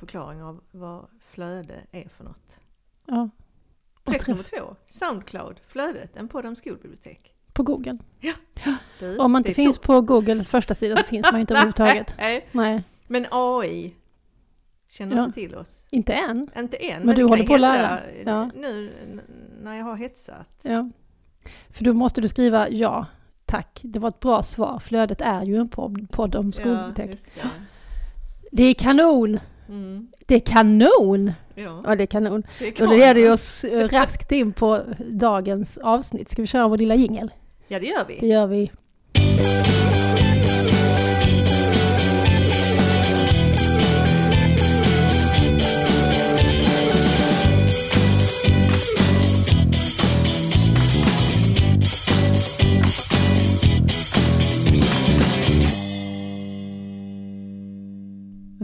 [0.00, 2.60] förklaring av vad flöde är för något.
[3.06, 3.30] Ja.
[4.04, 7.34] Och Träff nummer två, Soundcloud, flödet, en podd om skolbibliotek.
[7.52, 7.98] på Google.
[8.98, 9.86] Du, Om man inte finns stort.
[9.86, 12.14] på Googles första sida så finns man ju inte överhuvudtaget.
[12.18, 13.94] Nej, Nej, Men AI
[14.88, 15.24] känner Ja.
[15.24, 15.86] inte till oss.
[15.90, 16.50] inte än.
[16.56, 18.00] Inte än, Men du det håller på att lära.
[18.24, 18.50] Ja.
[18.54, 18.92] nu
[19.62, 20.60] när jag har hetsat.
[20.62, 20.90] Ja.
[21.70, 23.06] För då måste du skriva ja,
[23.44, 23.80] tack.
[23.84, 24.78] Det var ett bra svar.
[24.78, 27.10] Flödet är ju en podd, podd om skolbibliotek.
[27.10, 27.50] just det.
[28.52, 29.38] det är kanon!
[29.70, 30.08] Mm.
[30.26, 31.32] Det är kanon!
[31.54, 32.42] Ja, Ja, det är kanon.
[32.58, 32.90] det är Och klart.
[32.90, 36.30] det leder oss eh, raskt in på dagens avsnitt.
[36.30, 37.30] Ska vi köra vår lilla jingel?
[37.68, 38.26] Ja, det gör Det vi.
[38.28, 38.70] gör vi.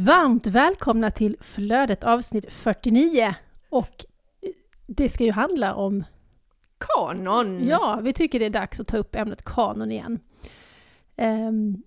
[0.06, 3.34] Varmt välkomna till Flödet avsnitt 49.
[3.68, 4.04] Och
[4.86, 6.04] det ska ju handla om
[6.78, 7.68] Kanon!
[7.68, 10.20] Ja, vi tycker det är dags att ta upp ämnet kanon igen.
[11.16, 11.82] Ehm,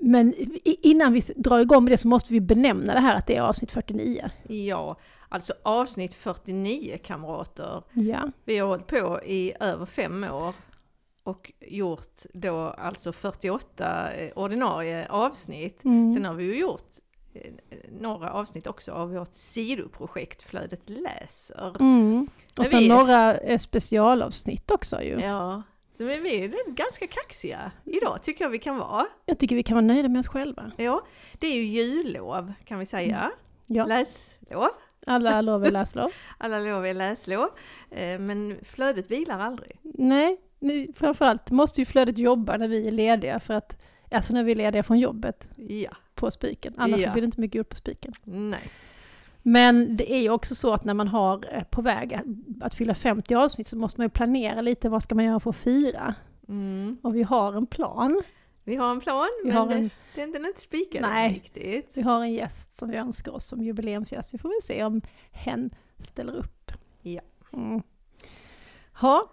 [0.00, 0.34] men
[0.64, 3.42] innan vi drar igång med det så måste vi benämna det här att det är
[3.42, 4.30] avsnitt 49.
[4.48, 4.96] Ja,
[5.28, 7.82] alltså avsnitt 49 kamrater.
[7.92, 10.54] Ja, Vi har hållit på i över fem år
[11.22, 15.84] och gjort då alltså 48 eh, ordinarie avsnitt.
[15.84, 16.12] Mm.
[16.12, 16.90] Sen har vi ju gjort
[18.00, 21.76] några avsnitt också av vårt sidoprojekt Flödet läser.
[21.80, 22.28] mm.
[22.58, 25.20] Och så vi- några eh, specialavsnitt också ju.
[25.20, 25.62] Ja,
[25.98, 29.06] så vi är ganska kaxiga idag tycker jag vi kan vara.
[29.26, 30.70] Jag tycker vi kan vara nöjda med oss själva.
[30.76, 31.02] Ja,
[31.38, 33.30] det är ju jullov kan vi säga.
[33.66, 34.68] Ja, Läslov.
[35.06, 36.10] alla lov är läslov.
[36.38, 37.48] Alla lov är läslov.
[37.90, 39.78] Eh, Men flödet vilar aldrig.
[39.82, 44.44] Nej, nu, framförallt måste ju flödet jobba när vi är lediga för att, alltså när
[44.44, 46.74] vi är lediga från jobbet Ja, på spiken.
[46.76, 47.12] Annars Ja.
[47.12, 48.14] blir det inte mycket gjort på spiken.
[48.24, 48.70] nej.
[49.42, 52.24] Men det är ju också så att när man har eh, på väg att,
[52.60, 55.50] att fylla 50 avsnitt så måste man ju planera lite vad ska man göra för
[55.50, 56.14] att fira.
[56.48, 56.96] Mm.
[57.02, 58.22] Och vi har en plan.
[58.64, 61.32] Vi har en plan, Vi men en, den, den är inte spikad Nej.
[61.34, 61.90] riktigt.
[61.94, 64.34] vi har en gäst som vi önskar oss som jubileumsgäst.
[64.34, 66.72] Vi får väl se om hen ställer upp.
[67.02, 67.20] Ja.
[67.52, 67.82] Mm.
[69.02, 69.30] Ja,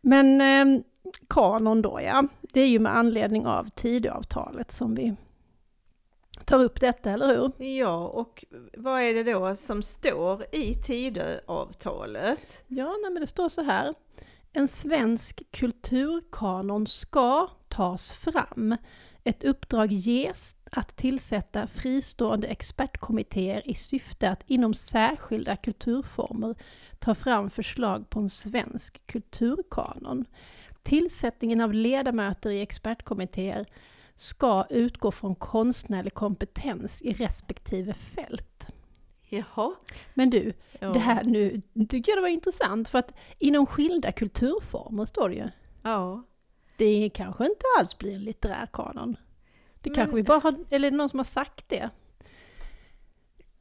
[0.00, 0.82] men eh,
[1.28, 2.24] kanon då ja.
[2.40, 5.14] Det är ju med anledning av Tidöavtalet som vi
[6.44, 7.66] tar upp detta, eller hur?
[7.66, 8.44] Ja, och
[8.76, 12.64] vad är det då som står i Tidöavtalet?
[12.66, 13.94] Ja, nej, men det står så här.
[14.52, 18.76] En svensk kulturkanon ska tas fram.
[19.24, 26.54] Ett uppdrag ges att tillsätta fristående expertkommittéer i syfte att inom särskilda kulturformer
[26.98, 30.24] ta fram förslag på en svensk kulturkanon.
[30.82, 33.66] Tillsättningen av ledamöter i expertkommittéer
[34.16, 38.68] ska utgå från konstnärlig kompetens i respektive fält.
[39.28, 39.74] Jaha.
[40.14, 40.88] Men du, Ja.
[40.92, 45.34] det här nu tycker jag det var intressant för att inom skilda kulturformer står det
[45.34, 45.48] ju.
[45.82, 46.22] Ja.
[46.76, 49.16] Det kanske inte alls blir en litterär kanon.
[49.80, 51.90] Det Men- kanske vi bara har, eller är det någon som har sagt det?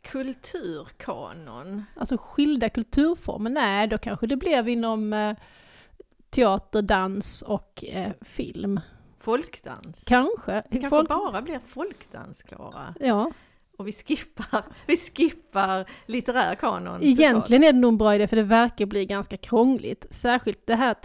[0.01, 1.83] Kulturkanon.
[1.95, 5.35] Alltså skilda kulturformer, nej då kanske det blev inom eh,
[6.29, 8.79] teater, dans och eh, film.
[9.21, 10.03] Folkdans.
[10.07, 10.51] Kanske.
[10.51, 12.93] det kanske Folk- bara blir folkdans, Klara.
[12.99, 13.31] Ja,
[13.77, 16.85] Och vi skippar, vi skippar litterär kanon.
[16.85, 17.03] totalt.
[17.19, 20.05] egentligen är det nog en bra idé för det verkar bli ganska krångligt.
[20.11, 20.95] Särskilt det här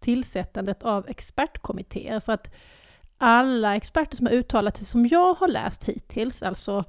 [0.00, 2.54] tillsättandet av expertkommittéer för att
[3.18, 6.84] alla experter som har uttalat sig som jag har läst hittills, alltså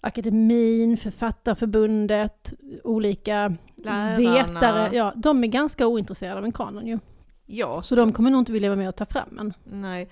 [0.00, 4.16] akademin, Författarförbundet, olika Lärarna.
[4.16, 6.98] vetare, ja, de är ganska ointresserade av en kanon ju.
[7.46, 9.52] Ja, Så de kommer nog inte vilja vara med och ta fram en.
[9.64, 10.08] nej.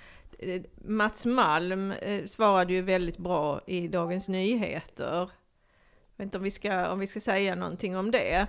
[0.84, 5.30] Mats Malm eh, svarade ju väldigt bra i Dagens Nyheter.
[6.16, 8.46] Jag vet inte om vi ska, om vi ska säga någonting om det.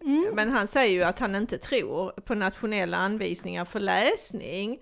[0.00, 0.26] Mm.
[0.34, 4.78] Men han säger ju att han inte tror på nationella anvisningar för läsning.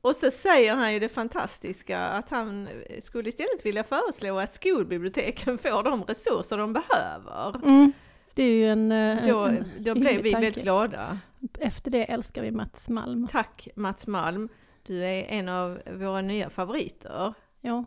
[0.00, 2.68] Och så säger han ju det fantastiska att han
[3.00, 7.56] skulle istället vilja föreslå att skolbiblioteken får de resurser de behöver.
[7.64, 7.92] Mm.
[8.34, 8.92] Det är ju en...
[8.92, 10.46] eh, Då, en då blev vi tanke.
[10.46, 11.18] väldigt glada.
[11.60, 13.26] Efter det älskar vi Mats Malm.
[13.26, 14.48] Tack Mats Malm,
[14.82, 17.34] du är en av våra nya favoriter.
[17.60, 17.84] Ja.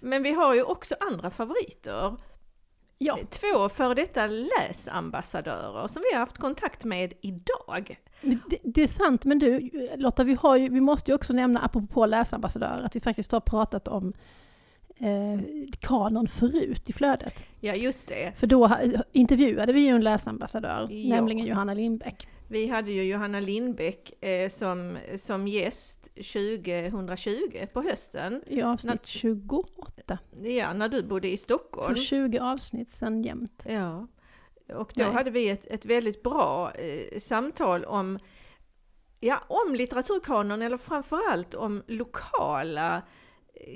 [0.00, 2.16] Men vi har ju också andra favoriter.
[2.98, 3.18] Ja.
[3.30, 8.00] Två före detta läsambassadörer som vi har haft kontakt med idag.
[8.20, 11.60] Det, det är sant, men du Lotta, vi, har ju, vi måste ju också nämna,
[11.60, 14.12] apropå läsambassadörer, att vi faktiskt har pratat om
[14.96, 15.40] eh,
[15.80, 17.44] kanon förut i flödet.
[17.60, 18.32] Ja, just det.
[18.36, 18.76] För då
[19.12, 21.16] intervjuade vi ju en läsambassadör, Ja.
[21.16, 22.28] nämligen Johanna Lindbäck.
[22.50, 28.42] Vi hade ju Johanna Lindbäck eh, som, som gäst 2020 på hösten.
[28.46, 30.18] I avsnitt 28.
[30.42, 31.96] Ja, när du bodde i Stockholm.
[31.96, 33.62] Så 20 avsnitt sen jämt.
[33.68, 34.06] Ja.
[34.74, 35.12] Och då Nej.
[35.12, 38.18] hade vi ett, ett väldigt bra eh, samtal om,
[39.20, 43.02] ja, om litteraturkanon eller framförallt om lokala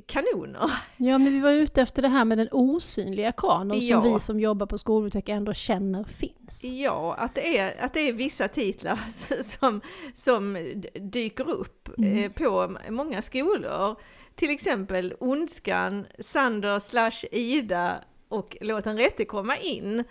[0.07, 0.71] kanoner.
[0.97, 4.01] Ja, men vi var ute efter det här med den osynliga kanon Ja.
[4.01, 6.65] som vi som jobbar på skolbibliotek ändå känner finns.
[6.65, 8.97] Ja, att det är, att det är vissa titlar
[9.43, 9.81] som,
[10.15, 12.19] som dyker upp Mm.
[12.25, 13.97] eh, på många skolor.
[14.35, 20.05] Till exempel Ondskan, Sander slash Ida och Låt den rätte komma in.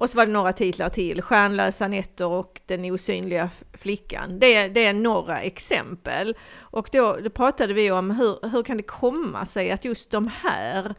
[0.00, 4.38] Och så var det några titlar till, Stjärnlösa nätter och Den osynliga flickan.
[4.38, 6.36] Det, det är några exempel.
[6.58, 10.30] Och då, då pratade vi om hur, hur kan det komma sig att just de
[10.42, 10.94] här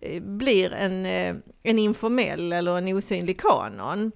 [0.00, 4.12] eh, blir en, eh, en informell eller en osynlig kanon.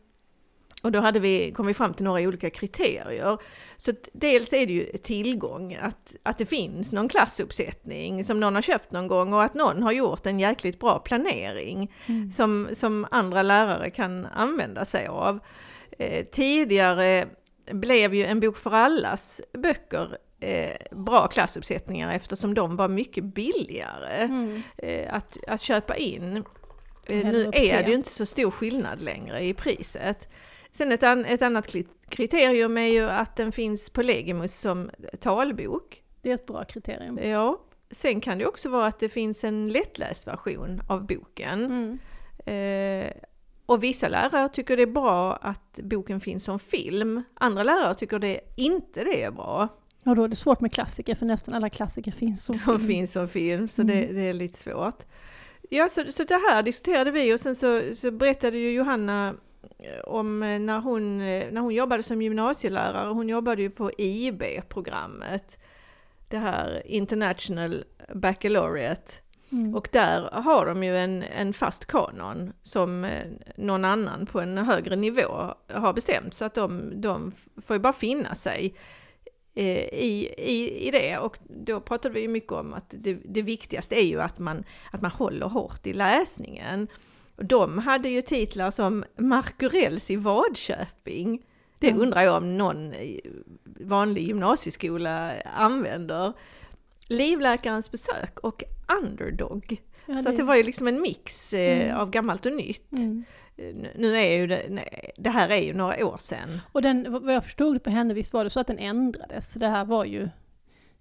[0.82, 3.38] Och då hade vi, kom vi fram till några olika kriterier.
[3.76, 8.62] Så dels är det ju tillgång, att, att det finns någon klassuppsättning som någon har
[8.62, 12.30] köpt någon gång och att någon har gjort en jäkligt bra planering Mm.
[12.30, 15.38] som, som andra lärare kan använda sig av.
[15.98, 17.26] Eh, tidigare
[17.70, 24.22] blev ju En bok för allas böcker eh, bra klassuppsättningar eftersom de var mycket billigare
[24.24, 24.62] Mm.
[24.78, 26.36] eh, att, att köpa in.
[27.08, 30.28] Eh, nu är det ju inte så stor skillnad längre i priset.
[30.72, 31.74] Sen ett, an, ett annat
[32.08, 34.90] kriterium är ju att den finns på Legimus som
[35.20, 36.02] talbok.
[36.22, 37.18] Det är ett bra kriterium.
[37.22, 37.60] Ja.
[37.90, 41.64] Sen kan det också vara att det finns en lättläst version av boken.
[41.64, 41.98] Mm.
[42.46, 43.12] Eh,
[43.66, 47.22] och vissa lärare tycker det är bra att boken finns som film.
[47.34, 49.68] Andra lärare tycker det inte det är bra.
[50.04, 52.86] Och då är det svårt med klassiker, för nästan alla klassiker finns som De film.
[52.88, 53.96] finns som film, så Mm.
[53.96, 55.02] det, det är lite svårt.
[55.70, 59.34] Ja, så, så det här diskuterade vi och sen så, så berättade ju Johanna
[60.04, 63.12] om eh, när hon, eh, när hon jobbade som gymnasielärare.
[63.12, 65.58] Hon jobbade ju på IB-programmet.
[66.28, 69.12] Det här International Baccalaureate.
[69.52, 69.74] Mm.
[69.74, 73.26] Och där har de ju en, en fast kanon som eh,
[73.56, 76.34] någon annan på en högre nivå har bestämt.
[76.34, 77.32] Så att de, de
[77.62, 78.74] får ju bara finna sig
[79.54, 81.18] i, i, i det.
[81.18, 84.64] Och då pratade vi ju mycket om att det, det viktigaste är ju att man,
[84.92, 86.88] att man håller hårt i läsningen.
[87.42, 91.42] De hade ju titlar som Markurells i Vadköping.
[91.80, 92.00] Det Mm.
[92.02, 93.20] undrar jag om någon i
[93.80, 96.32] vanlig gymnasieskola använder.
[97.08, 98.62] Livläkarens besök och
[99.02, 99.82] Underdog.
[100.06, 101.96] Ja, så att det var ju liksom en mix eh, Mm.
[102.00, 102.92] av gammalt och nytt.
[102.92, 103.24] Mm.
[103.56, 104.82] Nu- Nu är ju det,
[105.16, 106.60] det här är ju några år sedan.
[106.72, 109.52] Och den, vad jag förstod det på henne, visst var det så att den ändrades?
[109.52, 110.28] Så det här var ju,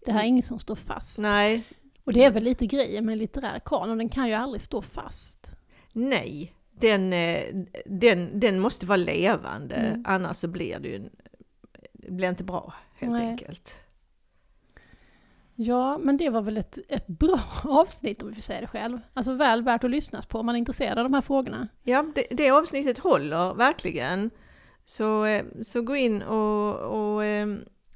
[0.05, 1.17] det här är inget som står fast.
[1.17, 1.63] Nej,
[2.03, 4.81] Och det är väl lite grejer med en litterär kanon, den kan ju aldrig stå
[4.81, 5.53] fast.
[5.93, 6.53] Nej.
[6.71, 7.43] Den, eh,
[7.85, 10.03] den, den måste vara levande, Mm.
[10.07, 11.09] annars så blir det ju
[11.93, 13.27] det blir inte bra helt Nej.
[13.27, 13.77] enkelt.
[15.55, 18.99] Ja, men det var väl ett, ett bra avsnitt om vi får säga det själv.
[19.13, 21.67] Alltså väl värt att lyssnas på om man är intresserad av de här frågorna.
[21.83, 24.29] Ja, det, det avsnittet håller verkligen.
[24.83, 27.47] Så, eh, så gå in och, och, eh,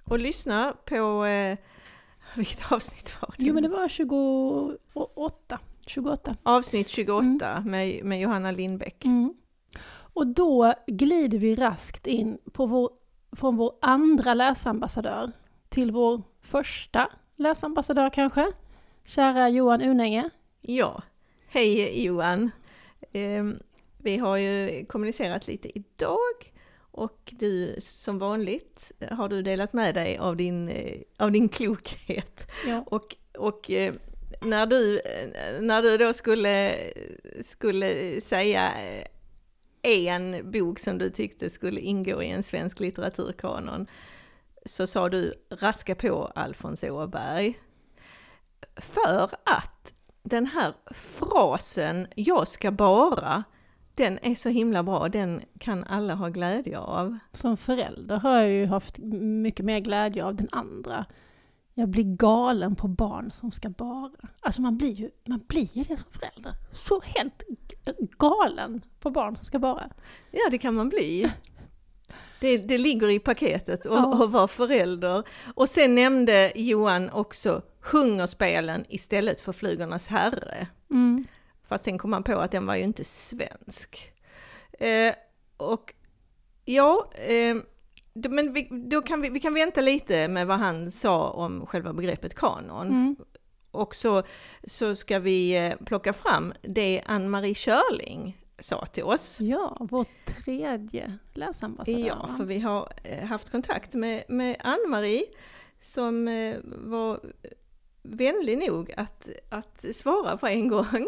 [0.04, 1.26] och lyssna på...
[2.36, 3.44] Vilket avsnitt var det?
[3.46, 5.60] Jo men det var 28.
[5.86, 6.36] 28.
[6.44, 9.06] Avsnitt 28 med, med Johanna Lindbäck.
[9.06, 9.34] Mm.
[10.14, 12.90] Och då glider vi raskt in på vår,
[13.32, 15.32] från vår andra läsambassadör
[15.70, 18.52] till vår första läsambassadör kanske.
[19.06, 20.30] Kära Johan Unänge.
[20.62, 21.02] Ja,
[21.48, 22.52] hej Johan!
[23.12, 23.60] Ehm,
[23.98, 26.54] vi har ju kommunicerat lite idag
[26.92, 32.48] och du som vanligt har du delat med dig av din, eh, av din klokhet.
[32.68, 32.84] Ja.
[32.88, 33.94] Och, och eh,
[34.42, 35.01] när, du,
[35.62, 36.75] när du då skulle,
[37.42, 39.08] skulle säga eh,
[39.82, 43.88] en bok som du tyckte skulle ingå i en svensk litteraturkanon
[44.65, 47.60] så sa du raska på Alfons Åberg.
[48.75, 53.44] För att den här frasen ”jag ska bara”
[53.96, 57.18] den är så himla bra, den kan alla ha glädje av.
[57.34, 61.06] Som förälder har jag ju haft mycket mer glädje av den andra.
[61.77, 64.12] Jag blir galen på barn som ska bara.
[64.39, 66.53] Alltså man blir ju man blir ju det som förälder.
[66.72, 67.44] Så helt
[68.17, 69.89] galen på barn som ska bara.
[70.32, 71.32] Ja, det kan man bli.
[72.39, 74.24] Det, det ligger i paketet att Ja.
[74.24, 75.24] att vara förälder.
[75.55, 80.67] Och sen nämnde Johan också Hungerspelen istället för Flugornas herre.
[80.91, 81.25] Mm.
[81.63, 84.12] Fast sen kom man på att den var ju inte svensk.
[84.79, 85.13] Eh,
[85.58, 85.94] och
[86.65, 87.55] ja, eh,
[88.15, 91.93] men vi, då kan vi, vi kan vänta lite med vad han sa om själva
[91.93, 92.88] begreppet kanon.
[92.88, 93.15] Mm.
[93.72, 94.24] och så,
[94.63, 99.39] så ska vi eh, plocka fram det Ann-Marie Körling sa till oss.
[99.39, 102.00] Ja, vår tredje läsambassadör.
[102.00, 105.25] Ja, för vi har eh, haft kontakt med, med Ann-Marie
[105.81, 107.19] som eh, var
[108.01, 111.07] vänlig nog att, att svara på en gång.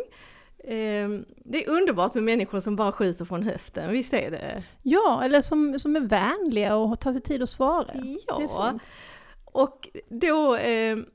[0.70, 4.64] Ehm, det är underbart med människor som bara skjuter från höften, visst är det?
[4.84, 7.94] Ja, eller som, som är vänliga och tar sig tid att svara.
[8.28, 8.80] Ja,
[9.46, 11.06] och då, ehm,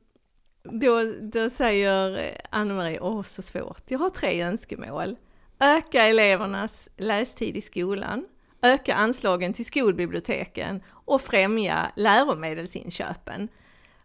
[0.62, 5.16] då, då säger Ann-Marie, åh så svårt, jag har tre önskemål.
[5.61, 8.26] Öka elevernas lästid i skolan,
[8.62, 13.49] öka anslagen till skolbiblioteken och främja läromedelsinköpen.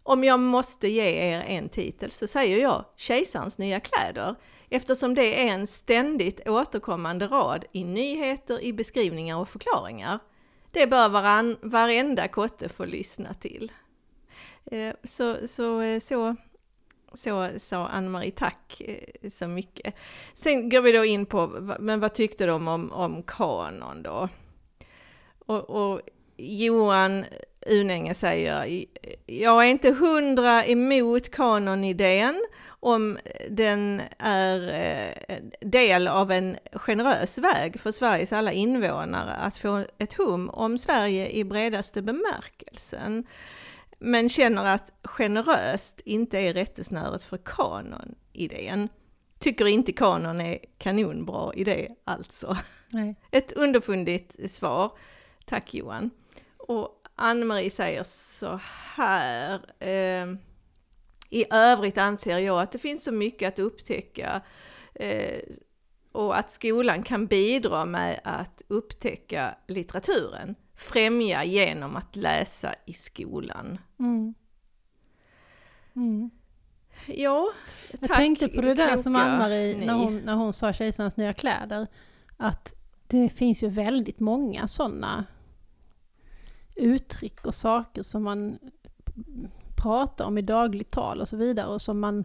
[0.02, 4.34] Om jag måste ge er en titel så säger jag Kejsarens nya kläder
[4.70, 10.18] eftersom det är en ständigt återkommande rad i nyheter, i beskrivningar och förklaringar.
[10.70, 13.72] Det bör varann, varenda kotte få lyssna till.
[14.70, 16.36] Eh, så, så, eh, så,
[17.14, 19.94] så sa Ann-Marie tack eh, så mycket.
[20.34, 21.46] Sen går vi då in på,
[21.80, 24.28] men vad tyckte de om, om kanon då?
[25.38, 26.00] Och, och
[26.36, 27.24] Johan
[27.66, 28.84] Unänge säger,
[29.26, 32.44] jag är inte hundra emot kanonidén
[32.80, 33.18] om
[33.50, 34.68] den är
[35.28, 40.78] eh, del av en generös väg för Sveriges alla invånare att få ett hum om
[40.78, 43.26] Sverige i bredaste bemärkelsen.
[43.98, 48.88] Men känner att generöst inte är rättesnöret för kanonidén.
[49.38, 52.56] Tycker inte kanon är kanonbra idé alltså.
[52.88, 53.16] Nej.
[53.30, 54.92] Ett underfundigt svar.
[55.46, 56.10] Tack Johan.
[56.58, 58.60] Och Ann-Marie säger så
[58.94, 59.60] här.
[59.78, 60.26] Eh,
[61.30, 64.42] I övrigt anser jag att det finns så mycket att upptäcka
[64.94, 65.40] eh,
[66.12, 70.54] och att skolan kan bidra med att upptäcka litteraturen.
[70.74, 73.78] Främja genom att läsa i skolan.
[73.98, 74.34] Mm.
[75.96, 76.30] Mm.
[77.06, 77.52] Ja,
[77.90, 78.10] tack.
[78.10, 81.86] Jag tänkte på det där som Ann-Marie, när hon, när hon sa Kejsarens nya kläder,
[82.36, 82.74] att
[83.06, 85.24] det finns ju väldigt många sådana
[86.78, 88.58] uttryck och saker som man
[89.76, 92.24] pratar om i dagligt tal och så vidare och som man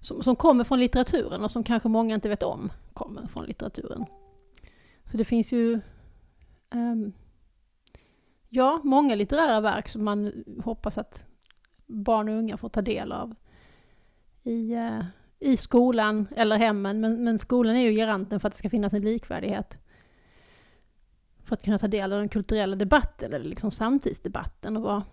[0.00, 4.04] som, som kommer från litteraturen och som kanske många inte vet om kommer från litteraturen.
[5.04, 5.80] Så det finns ju
[6.74, 7.12] um,
[8.48, 11.26] ja, många litterära verk som man hoppas att
[11.86, 13.34] barn och unga får ta del av
[14.42, 15.04] i, uh,
[15.38, 17.00] i skolan eller hemmen.
[17.00, 19.78] Men, men skolan är ju garanten för att det ska finnas en likvärdighet
[21.46, 25.04] för att kunna ta del av den kulturella debatten, eller liksom samtidsdebatten och vara...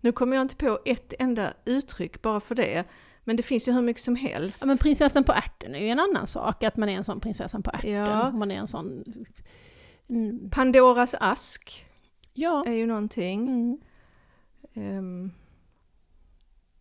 [0.00, 2.84] Nu kommer jag inte på ett enda uttryck bara för det,
[3.24, 4.58] men det finns ju hur mycket som helst.
[4.60, 7.20] Ja men prinsessan på ärten är ju en annan sak, att man är en sån
[7.20, 7.90] prinsessan på ärten.
[7.90, 8.30] Ja.
[8.30, 9.04] Man är en sån...
[10.08, 10.50] Mm.
[10.50, 11.86] Pandoras ask
[12.32, 12.64] ja.
[12.66, 13.48] är ju någonting.
[13.48, 13.78] Mm.
[14.98, 15.32] Um,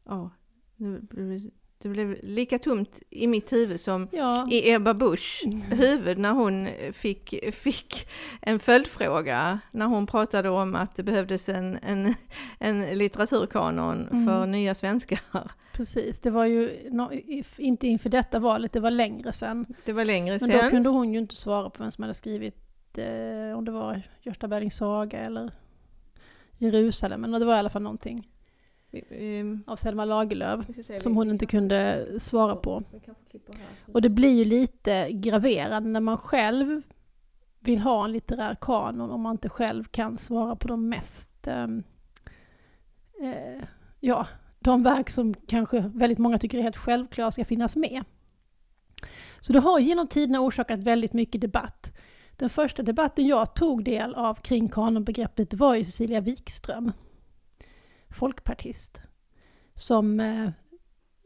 [0.03, 0.29] ja,
[0.77, 1.51] det
[1.89, 4.47] blev lika tomt i mitt huvud som ja.
[4.51, 5.61] i Ebba Busch mm.
[5.61, 8.07] huvud när hon fick, fick
[8.41, 12.13] en följdfråga när hon pratade om att det behövdes en, en,
[12.59, 14.25] en litteraturkanon mm.
[14.25, 15.19] för nya svenskar.
[15.73, 17.11] Precis, det var ju no,
[17.57, 19.65] inte inför detta valet, det var längre sedan.
[19.85, 20.49] Det var längre sedan.
[20.49, 23.71] Men då kunde hon ju inte svara på vem som hade skrivit, eh, om det
[23.71, 25.51] var Gösta Berlings saga eller
[26.57, 28.27] Jerusalem, men det var i alla fall någonting.
[28.91, 30.65] Ehm, av Selma Lagerlöf,
[31.01, 32.83] som hon inte kunde svara på.
[33.93, 36.81] Och det blir ju lite graverande när man själv
[37.59, 41.83] vill ha en litterär kanon om man inte själv kan svara på de mest, ehm,
[43.21, 43.63] eh,
[43.99, 44.27] ja,
[44.59, 48.03] de verk som kanske väldigt många tycker är helt självklara ska finnas med.
[49.39, 51.97] Så det har genom tiderna orsakat väldigt mycket debatt.
[52.35, 56.91] Den första debatten jag tog del av kring kanonbegreppet var ju Cecilia Wikström
[58.11, 59.01] folkpartist
[59.75, 60.49] som eh,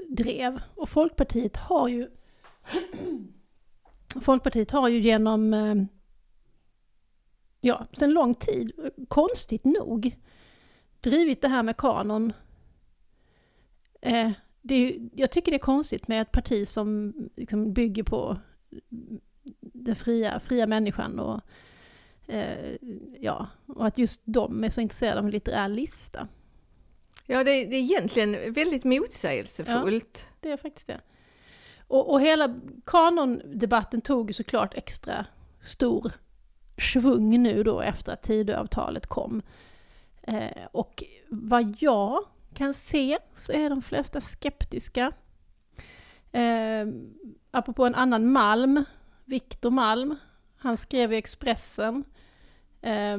[0.09, 0.61] drev.
[0.75, 2.09] Och Folkpartiet har ju
[4.21, 5.75] Folkpartiet har ju genom eh,
[7.61, 8.71] ja, sen lång tid,
[9.07, 10.15] konstigt nog,
[11.01, 12.33] drivit det här med kanon.
[14.01, 18.37] Eh, det är, jag tycker det är konstigt med ett parti som liksom bygger på
[19.61, 21.41] den fria, fria människan och,
[22.27, 22.75] eh,
[23.19, 26.27] ja, och att just de är så intresserade av en litterär lista.
[27.25, 30.27] Ja, det, det är egentligen väldigt motsägelsefullt.
[30.29, 31.01] Ja, det är faktiskt det.
[31.87, 32.55] Och, och hela
[32.85, 35.25] kanondebatten tog såklart extra
[35.59, 36.11] stor
[36.77, 39.41] svung nu då efter att Tidöavtalet kom.
[40.21, 42.19] Eh, och vad jag
[42.53, 45.11] kan se så är de flesta skeptiska.
[46.31, 46.87] Eh,
[47.51, 48.85] apropå en annan Malm,
[49.25, 50.15] Viktor Malm,
[50.57, 52.03] han skrev i Expressen
[52.81, 53.17] eh,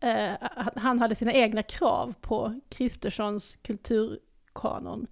[0.00, 0.34] eh,
[0.76, 5.06] han hade sina egna krav på Kristerssons kulturkanon.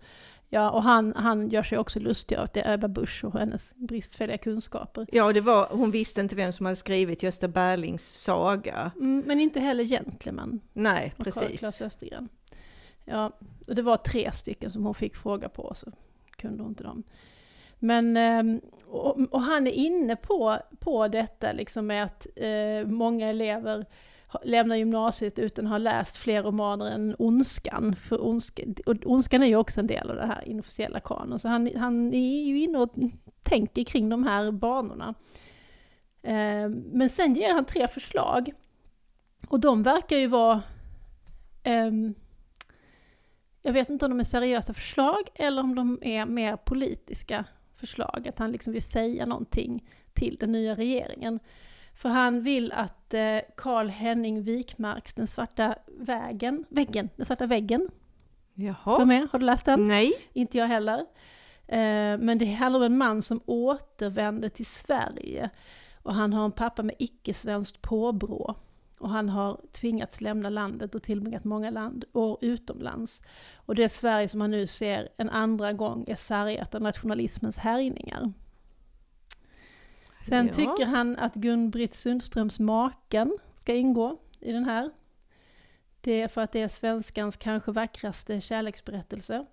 [0.49, 3.75] Ja, och han, han gör sig också lustig av att det Ebba Busch och hennes
[3.75, 5.07] bristfälliga kunskaper.
[5.13, 8.91] Ja, och det var, hon visste inte vem som hade skrivit Gösta Berlings saga.
[8.97, 10.61] Mm, men inte heller Gentleman.
[10.73, 11.83] Nej, och precis.
[11.83, 12.29] Östergren.
[13.05, 13.33] Ja,
[13.67, 15.93] och det var tre stycken som hon fick fråga på, så
[16.37, 17.03] kunde hon inte dem.
[17.79, 23.29] Men, ehm, och, och han är inne på, på detta liksom med att eh, många
[23.29, 23.87] elever
[24.43, 27.97] lämnar gymnasiet utan att ha läst fler romaner än Ondskan.
[27.97, 31.49] För ondska, och Ondskan är ju också en del av den här inofficiella kanon, så
[31.49, 32.95] han, han är ju inne och
[33.43, 35.15] tänker kring de här banorna.
[36.23, 38.53] Eh, Men sen ger han tre förslag.
[39.49, 40.63] Och de verkar ju vara...
[41.63, 41.91] Eh,
[43.63, 47.45] jag vet inte om de är seriösa förslag eller om de är mer politiska
[47.77, 48.29] förslag.
[48.29, 51.41] Att han liksom vill säga någonting till den nya regeringen.
[51.95, 57.89] För han vill att eh, Karl Henning Wikmarks Den svarta vägen, väggen, Den svarta väggen,
[58.55, 59.05] ska vara Jaha.
[59.05, 59.29] med.
[59.33, 59.87] Har du läst den?
[59.89, 60.13] Nej.
[60.33, 60.99] Inte jag heller.
[61.67, 65.51] Eh, men det handlar om en man som återvänder till Sverige.
[66.03, 68.55] Och han har en pappa med icke-svenskt påbrå.
[69.01, 73.21] Och han har tvingats lämna landet och tillbringat många land, år utomlands.
[73.57, 78.33] Och det Sverige som han nu ser en andra gång är sargat av nationalismens härjningar.
[80.29, 80.53] Sen Ja.
[80.53, 84.91] tycker han att Gun-Britt Sundströms Maken ska ingå i den här.
[86.01, 89.47] Det är för att det är svenskans kanske vackraste kärleksberättelse.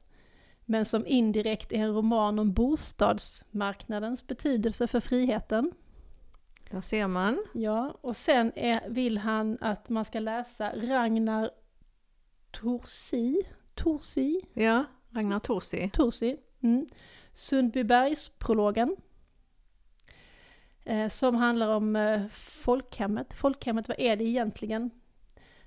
[0.66, 5.72] Men som indirekt är en roman om bostadsmarknadens betydelse för friheten.
[6.72, 7.46] Där ser man.
[7.54, 11.52] Ja, och sen är, vill han att man ska läsa Ragnar
[12.52, 13.42] Torsi,
[13.76, 15.90] Torsi, Ja, Ragnar Torsi.
[15.94, 16.88] Torsi, mm.
[17.34, 18.96] Sundbybergsprologen.
[20.92, 23.34] Eh, som handlar om eh, folkhemmet.
[23.34, 24.92] Folkhemmet, vad är det egentligen?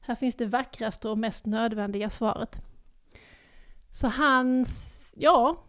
[0.00, 2.60] Här finns det vackraste och mest nödvändiga svaret.
[3.90, 5.64] Så hans, ja,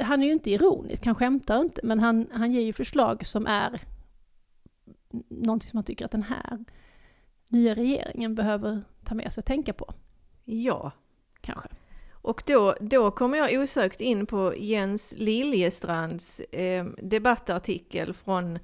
[0.00, 3.46] han är ju inte ironisk, han skämtar inte, men han, han ger ju förslag som
[3.46, 3.80] är
[5.28, 6.64] någonting som han tycker att den här
[7.48, 9.94] nya regeringen behöver ta med sig och tänka på,
[10.44, 10.92] Ja.
[11.40, 11.68] kanske.
[12.22, 18.58] Och då, då kommer jag osökt in på Jens Liljestrands eh, debattartikel från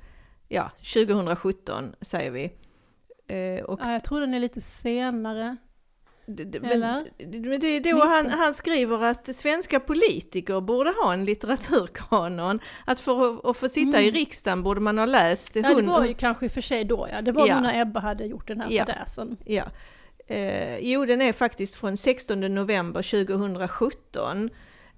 [0.49, 2.45] ja, 2017, säger vi.
[3.29, 5.57] Eh, och Ja, jag tror den är lite senare.
[6.29, 6.61] Eller?
[7.41, 12.61] men, det är då han, han skriver att svenska politiker borde ha en litteraturkanon.
[12.85, 14.15] Att för att, få sitta i Mm.
[14.15, 17.21] riksdagen borde man ha läst Ja, det var ju kanske i för sig då ja.
[17.23, 17.61] Det var Ja.
[17.61, 18.85] när Ebba hade gjort den här Ja.
[18.87, 19.37] fadäsen.
[19.45, 19.65] Ja.
[20.29, 24.51] Eh, jo, den är faktiskt från 16 november 2017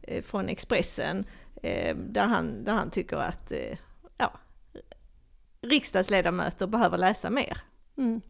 [0.03, 1.25] eh, från Expressen
[1.62, 3.79] eh, där, han, där han tycker att eh,
[4.16, 4.33] ja,
[5.61, 7.59] riksdagsledamöter behöver läsa mer.
[7.97, 8.21] Mm.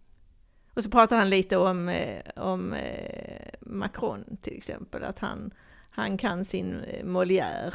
[0.74, 5.54] Och så pratar han lite om, eh, om eh, Macron till exempel, att han,
[5.90, 7.74] han kan sin eh, Molière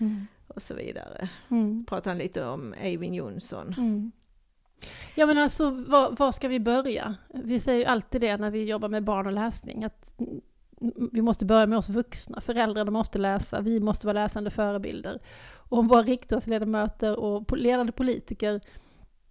[0.00, 0.26] Mm.
[0.46, 1.28] och så vidare.
[1.50, 1.86] Mm.
[1.86, 3.74] Pratar han lite om Eivind Johnson.
[3.78, 4.12] Mm.
[5.14, 7.14] Ja men alltså, var, var ska vi börja?
[7.28, 10.14] Vi säger ju alltid det när vi jobbar med barn och läsning, att
[11.12, 12.40] vi måste börja med oss vuxna.
[12.40, 15.20] Föräldrarna måste läsa, vi måste vara läsande förebilder.
[15.54, 18.60] Och om våra riksdagsledamöter och ledande politiker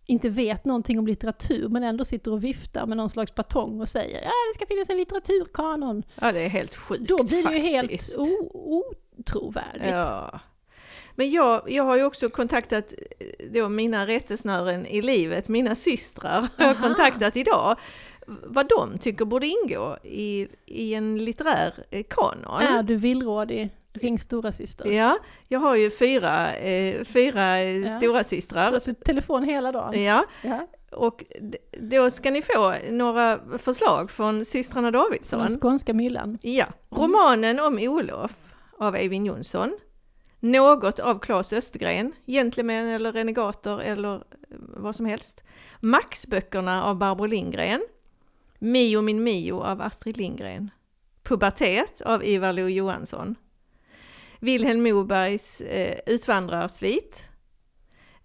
[0.06, 3.90] inte vet någonting om litteratur, men ändå sitter och viftar med någon slags batong och
[3.90, 6.04] säger ja det ska finnas en litteraturkanon.
[6.16, 8.18] Ja, det är helt sjukt Då blir det ju helt faktiskt.
[8.54, 9.90] otrovärdigt.
[9.90, 10.40] Ja.
[11.20, 16.42] Men jag, jag har ju också kontaktat eh, då mina rättesnören i livet, mina systrar,
[16.58, 17.76] har jag kontaktat idag.
[18.44, 22.62] Vad de tycker borde ingå i, i en litterär eh, kanon.
[22.62, 24.92] Är du villrådig, ring stora syster.
[24.92, 27.98] Ja, jag har ju fyra, eh, fyra eh, Ja.
[27.98, 28.74] stora Så systrar.
[28.74, 30.04] att du telefon hela dagen.
[30.04, 30.68] Ja, Ja.
[30.92, 31.24] och
[31.80, 35.40] då ska ni få några förslag från systrarna Davidsson.
[35.40, 36.38] den skånska myllan.
[36.42, 38.32] Ja, romanen om Olof
[38.80, 39.78] av Eivind Johnson.
[40.40, 44.22] Något av Claes Östergren, Gentlemän eller Renegater eller eh,
[44.60, 45.44] vad som helst.
[45.80, 47.86] Maxböckerna av Barbro Lindgren.
[48.60, 50.70] Mio min Mio av Astrid Lindgren.
[51.24, 53.36] Pubertet av Ivar Lo Johansson.
[54.40, 57.24] Vilhelm Mobergs eh, Utvandrarsvit.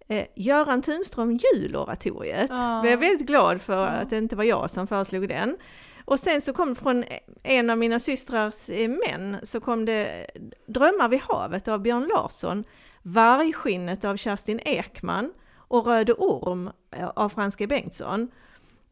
[0.08, 2.46] Eh, Göran Tunström Juloratoriet.
[2.50, 2.84] Ja.
[2.84, 3.86] Jag är väldigt glad för Ja.
[3.88, 5.56] att det inte var jag som föreslog den.
[6.04, 7.04] Och sen så kom från
[7.42, 10.26] en av mina systrars eh, män så kom det
[10.66, 12.64] Drömmar vid havet av Björn Larsson,
[13.02, 18.30] Vargskinnet av Kerstin Ekman och Röde orm eh, av Franske Bengtsson.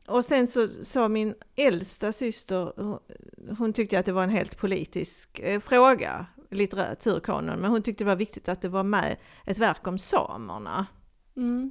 [0.06, 2.72] Och sen så sa min äldsta syster,
[3.58, 8.08] hon- tyckte att det var en helt politisk eh, fråga, litteraturkanon, men hon tyckte det
[8.08, 10.86] var viktigt att det var med ett verk om samerna.
[11.36, 11.70] Mm.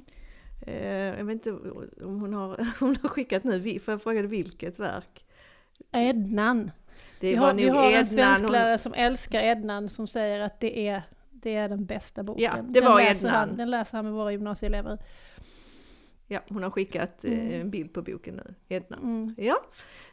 [1.16, 1.52] Jag vet inte
[2.04, 5.24] om hon har, hon har skickat nu, för jag frågade vilket verk.
[5.92, 6.70] Ednan.
[7.20, 10.88] Det Vi har, vi har en svensklärare hon, som älskar Ednan som säger att det
[10.88, 12.44] är, det är den bästa boken.
[12.44, 13.48] Ja, det den var läser Ednan.
[13.48, 14.98] Han, den läser han med våra gymnasieelever.
[16.26, 17.60] ja, hon har skickat eh, Mm.
[17.60, 18.96] en bild på boken nu, Edna.
[18.96, 19.34] Mm.
[19.38, 19.56] Ja,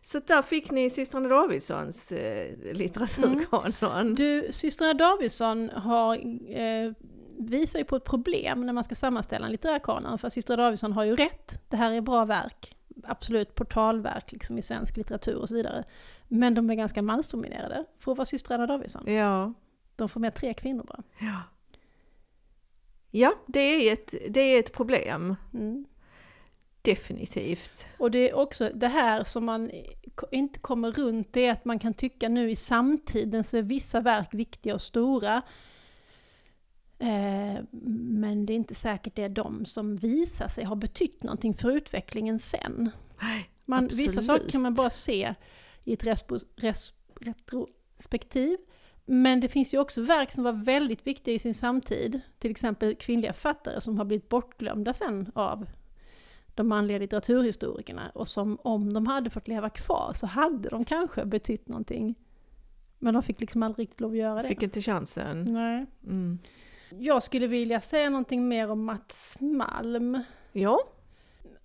[0.01, 4.15] så där fick ni systrarna Davidssons eh, litteraturkanon.
[4.15, 6.15] Du, systrarna Davidsson har,
[6.61, 6.91] eh,
[7.39, 10.17] visar ju på ett problem när man ska sammanställa en litterär kanon.
[10.17, 12.76] För systrarna Davidsson har ju rätt, det här är bra verk.
[13.03, 15.83] Absolut portalverk liksom i svensk litteratur och så vidare.
[16.27, 19.13] Men de är ganska mansdominerade för att vara systrarna Davidsson.
[19.13, 19.53] Ja.
[19.95, 21.03] De får med tre kvinnor bara.
[21.19, 21.41] Ja.
[23.11, 25.35] Ja, det är ett, det är ett problem.
[25.53, 25.85] Mm.
[26.81, 27.87] Definitivt.
[27.97, 29.71] Och det är också det här som man
[30.31, 33.99] inte kommer runt, det är att man kan tycka nu i samtiden så är vissa
[33.99, 35.41] verk viktiga och stora.
[36.99, 37.63] Eh,
[38.11, 41.71] men det är inte säkert det är de som visar sig ha betytt någonting för
[41.71, 42.91] utvecklingen sen.
[43.65, 45.33] Man, vissa saker kan man bara se
[45.83, 48.57] i ett respo, res, retrospektiv.
[49.05, 52.19] Men det finns ju också verk som var väldigt viktiga i sin samtid.
[52.39, 55.67] Till exempel kvinnliga författare som har blivit bortglömda sen av
[56.55, 58.11] de manliga litteraturhistorikerna.
[58.13, 62.15] Och som om de hade fått leva kvar så hade de kanske betytt någonting.
[62.99, 64.47] Men de fick liksom aldrig riktigt lov att göra det.
[64.47, 65.53] fick inte chansen.
[65.53, 65.85] Nej.
[66.03, 66.39] Mm.
[66.89, 70.23] Jag skulle vilja säga någonting mer om Mats Malm.
[70.51, 70.79] Ja,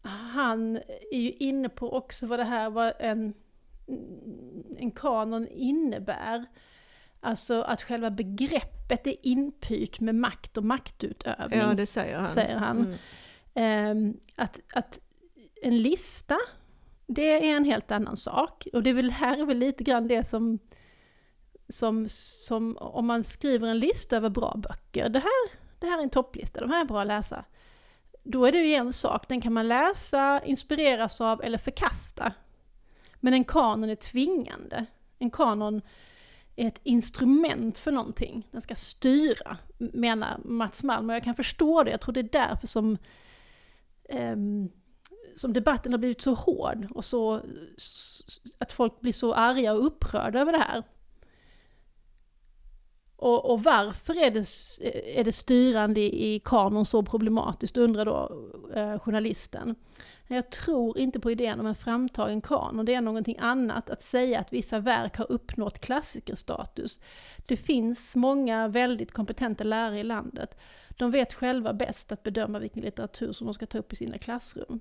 [0.03, 0.77] han
[1.11, 3.35] är ju inne på också vad det här vad en,
[4.79, 6.47] en kanon innebär.
[7.21, 12.29] Alltså att själva begreppet är inpyrt med makt och maktutövning, ja det säger han.
[12.29, 12.79] säger han.
[12.79, 12.99] Mm.
[13.55, 14.99] Ehm, att, att
[15.63, 16.37] en lista,
[17.07, 18.67] det är en helt annan sak.
[18.73, 20.59] Och det är väl här är väl lite grann det som,
[21.73, 25.09] som, som om man skriver en lista över bra böcker.
[25.09, 27.45] Det här, det här är en topplista, de här är bra att läsa.
[28.23, 32.33] Då är det ju en sak, den kan man läsa, inspireras av eller förkasta.
[33.21, 34.87] Men en kanon är tvingande.
[35.19, 35.83] En kanon
[36.57, 38.49] är ett instrument för någonting.
[38.51, 41.11] Den ska styra, menar Mats Malm.
[41.11, 42.99] Och jag kan förstå det, jag tror det är därför som,
[44.05, 44.37] eh,
[45.35, 47.41] som debatten har blivit så hård och så,
[48.59, 50.83] att folk blir så arga och upprörda över det här.
[53.23, 54.39] Och, och varför är det,
[54.81, 59.75] eh, är det styrande i kanon så problematiskt, undrar då eh, journalisten.
[60.29, 64.41] Jag tror inte på idén om en framtagen kanon, det är någonting annat att säga
[64.41, 67.01] att vissa verk har uppnått klassikerstatus.
[67.47, 70.59] Det finns många väldigt kompetenta lärare i landet.
[70.89, 74.19] De vet själva bäst att bedöma vilken litteratur som de ska ta upp i sina
[74.19, 74.81] klassrum.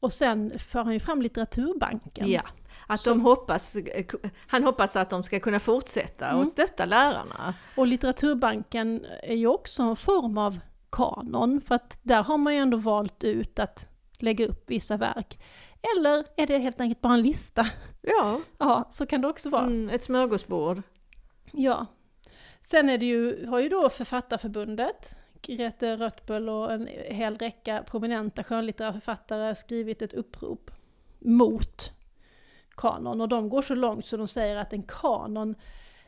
[0.00, 2.30] Och sen för han ju fram litteraturbanken.
[2.30, 2.42] Ja,
[2.94, 3.76] att de hoppas,
[4.46, 6.40] han hoppas att de ska kunna fortsätta Mm.
[6.40, 7.54] och stötta lärarna.
[7.76, 10.58] Och litteraturbanken är ju också en form av
[10.90, 13.86] kanon, för att där har man ju ändå valt ut att
[14.18, 15.38] lägga upp vissa verk.
[15.96, 17.66] Eller är det helt enkelt bara en lista?
[18.00, 19.62] Ja, Ja, så kan det också vara.
[19.62, 20.82] mm, ett smörgåsbord.
[21.52, 21.86] Ja.
[22.62, 28.44] Sen är det ju, har ju då Författarförbundet, Grete Röttböll och en hel räcka prominenta
[28.44, 30.70] skönlitterära författare skrivit ett upprop
[31.18, 31.92] mot
[32.76, 33.20] kanon.
[33.20, 35.54] Och de går så långt så de säger att en kanon,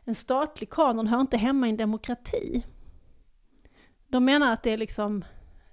[0.03, 2.65] en statlig kanon hör inte hemma i en demokrati.
[4.07, 5.25] De menar att det är liksom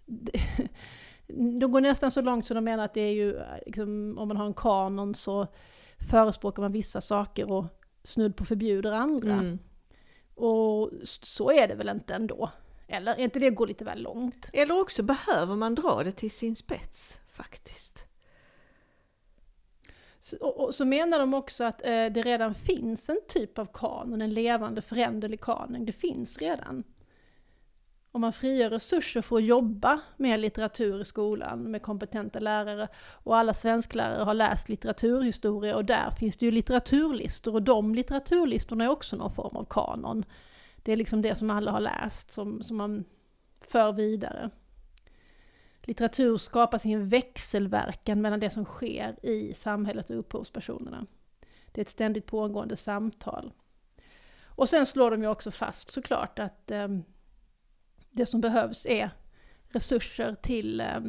[1.61, 4.37] de går nästan så långt så de menar att det är ju, liksom, om man
[4.37, 5.47] har en kanon så
[6.11, 7.65] förespråkar man vissa saker och
[8.05, 9.33] snudd på förbjuder andra.
[9.33, 9.59] Mm.
[10.35, 12.51] Och så är det väl inte ändå?
[12.89, 14.51] Eller är inte det att gå lite väl långt?
[14.53, 18.05] Eller också behöver man dra det till sin spets, faktiskt.
[20.25, 23.67] Så, och, och så menar de också att eh, det redan finns en typ av
[23.73, 25.85] kanon, en levande föränderlig kanon.
[25.85, 26.85] Det finns redan.
[28.13, 33.37] Om man frigör resurser för att jobba med litteratur i skolan med kompetenta lärare och
[33.37, 38.89] alla svensklärare har läst litteraturhistoria och där finns det ju litteraturlistor och de litteraturlistorna är
[38.89, 40.25] också någon form av kanon.
[40.77, 43.05] Det är liksom det som alla har läst som, som man
[43.61, 44.51] för vidare.
[45.83, 51.07] Litteratur skapas i en växelverkan mellan det som sker i samhället och upphovspersonerna.
[51.73, 53.53] Det är ett ständigt pågående samtal.
[54.45, 56.88] Och sen slår de ju också fast såklart att eh,
[58.11, 59.11] det som behövs är
[59.68, 61.01] resurser till eh,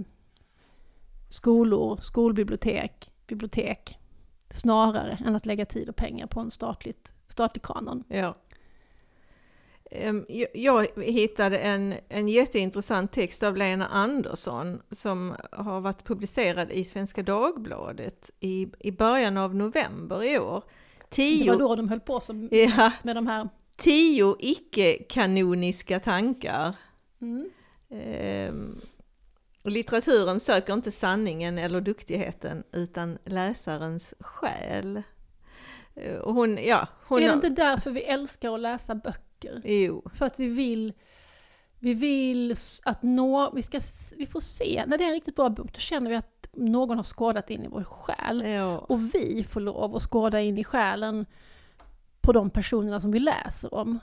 [1.29, 3.99] skolor, skolbibliotek, bibliotek,
[4.49, 8.03] snarare än att lägga tid och pengar på en statligt, statlig kanon.
[8.07, 8.35] Ja.
[9.91, 16.83] Ehm, jag- hittade en, en jätteintressant text av Lena Andersson som har varit publicerad i
[16.83, 20.63] Svenska Dagbladet i, i början av november i år.
[20.63, 22.67] Det var Tio, då de höll på som Ja.
[22.77, 23.49] mest med de här...
[23.77, 26.75] tio icke-kanoniska tankar.
[27.21, 27.49] Mm.
[27.89, 28.75] Ehm,
[29.63, 35.01] litteraturen söker inte sanningen eller duktigheten utan läsarens själ.
[35.95, 37.17] Eh, Och hon, ja, hon...
[37.19, 39.22] är det har- inte därför vi älskar att läsa böcker?
[39.63, 40.03] Jo.
[40.13, 40.93] För att vi vill,
[41.79, 43.79] vi vill att nå, vi, ska,
[44.17, 46.97] vi får se, när det är en riktigt bra bok, då känner vi att någon
[46.97, 48.45] har skådat in i vår själ.
[48.45, 48.77] Ja.
[48.77, 51.25] Och vi får lov att skåda in i själen
[52.21, 53.99] på de personerna som vi läser om.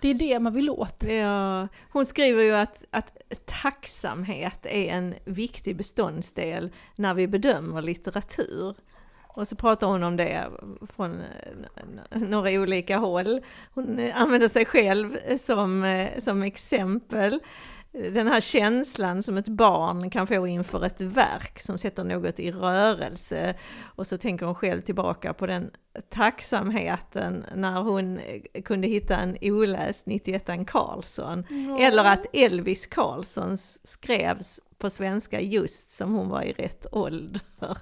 [0.00, 1.04] Det är det man vill åt.
[1.04, 8.76] Ja, hon skriver ju att, att tacksamhet är en viktig beståndsdel när vi bedömer litteratur.
[9.34, 10.44] Och så pratar hon om det
[10.96, 13.40] från eh, några olika håll.
[13.74, 17.40] Hon eh, använder sig själv eh, som, som exempel.
[17.94, 22.50] Den här känslan som ett barn kan få inför ett verk som sätter något i
[22.50, 23.54] rörelse.
[23.82, 25.70] Och så tänker hon själv tillbaka på den
[26.08, 28.20] tacksamheten när hon
[28.64, 31.44] kunde hitta en oläst 91 Karlsson.
[31.80, 37.78] Eller att Elvis Karlsson skrevs på svenska just som hon var i rätt ålder.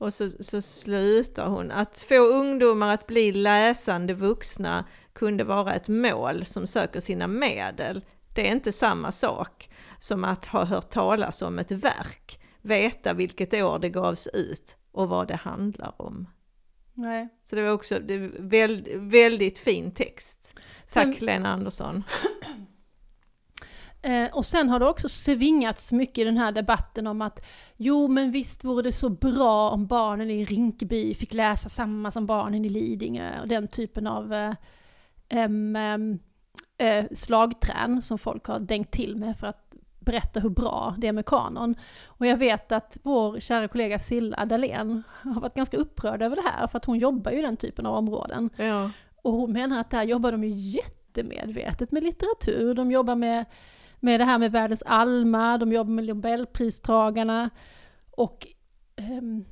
[0.00, 1.70] Och så, så slutar hon.
[1.70, 8.04] Att få ungdomar att bli läsande vuxna kunde vara ett mål som söker sina medel.
[8.38, 13.54] Det är inte samma sak som att ha hört talas om ett verk, veta vilket
[13.54, 16.28] år det gavs ut och vad det handlar om.
[16.94, 17.28] Nej.
[17.42, 20.58] Så det var också det är väldigt, väldigt fin text.
[20.92, 22.04] Tack Sen- Lena Andersson.
[24.02, 27.44] Eh, och sen har det också svingats mycket i den här debatten om att
[27.76, 32.26] jo men visst vore det så bra om barnen i Rinkeby fick läsa samma som
[32.26, 34.54] barnen i Lidingö och den typen av
[35.28, 36.18] em, em,
[36.78, 39.68] eh, slagträn som folk har dängt till med för att
[40.00, 41.74] berätta hur bra det är med kanon.
[42.06, 46.42] Och jag vet att vår kära kollega Silla Dahlén har varit ganska upprörd över det
[46.42, 48.50] här för att hon jobbar ju i den typen av områden.
[48.56, 48.90] Ja.
[49.22, 52.74] Och hon menar att där jobbar de ju jättemedvetet med litteratur.
[52.74, 53.44] De jobbar med,
[54.00, 57.50] med det här med världens Alma, de jobbar med Nobelpristagarna.
[58.10, 58.46] Och,
[58.96, 59.44] ehm,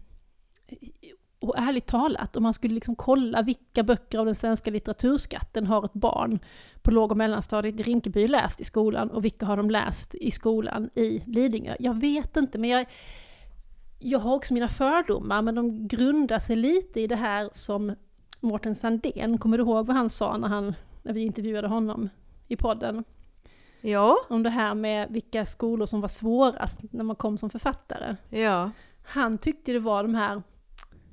[1.49, 5.85] och ärligt talat, om man skulle liksom kolla vilka böcker av den svenska litteraturskatten har
[5.85, 6.39] ett barn
[6.83, 10.31] på låg och mellanstadiet i Rinkeby läst i skolan och vilka har de läst i
[10.31, 11.77] skolan i Lidingö?
[11.79, 12.87] Jag vet inte, men jag,
[13.99, 17.95] jag har också mina fördomar, men de grundar sig lite i det här som
[18.41, 22.09] Mårten Sandén, kommer du ihåg vad han sa när, han, när vi intervjuade honom
[22.49, 23.05] i podden?
[23.81, 28.17] Ja, Om det här med vilka skolor som var svårast när man kom som författare.
[28.31, 28.71] ja.
[29.09, 30.43] Han tyckte det var de här,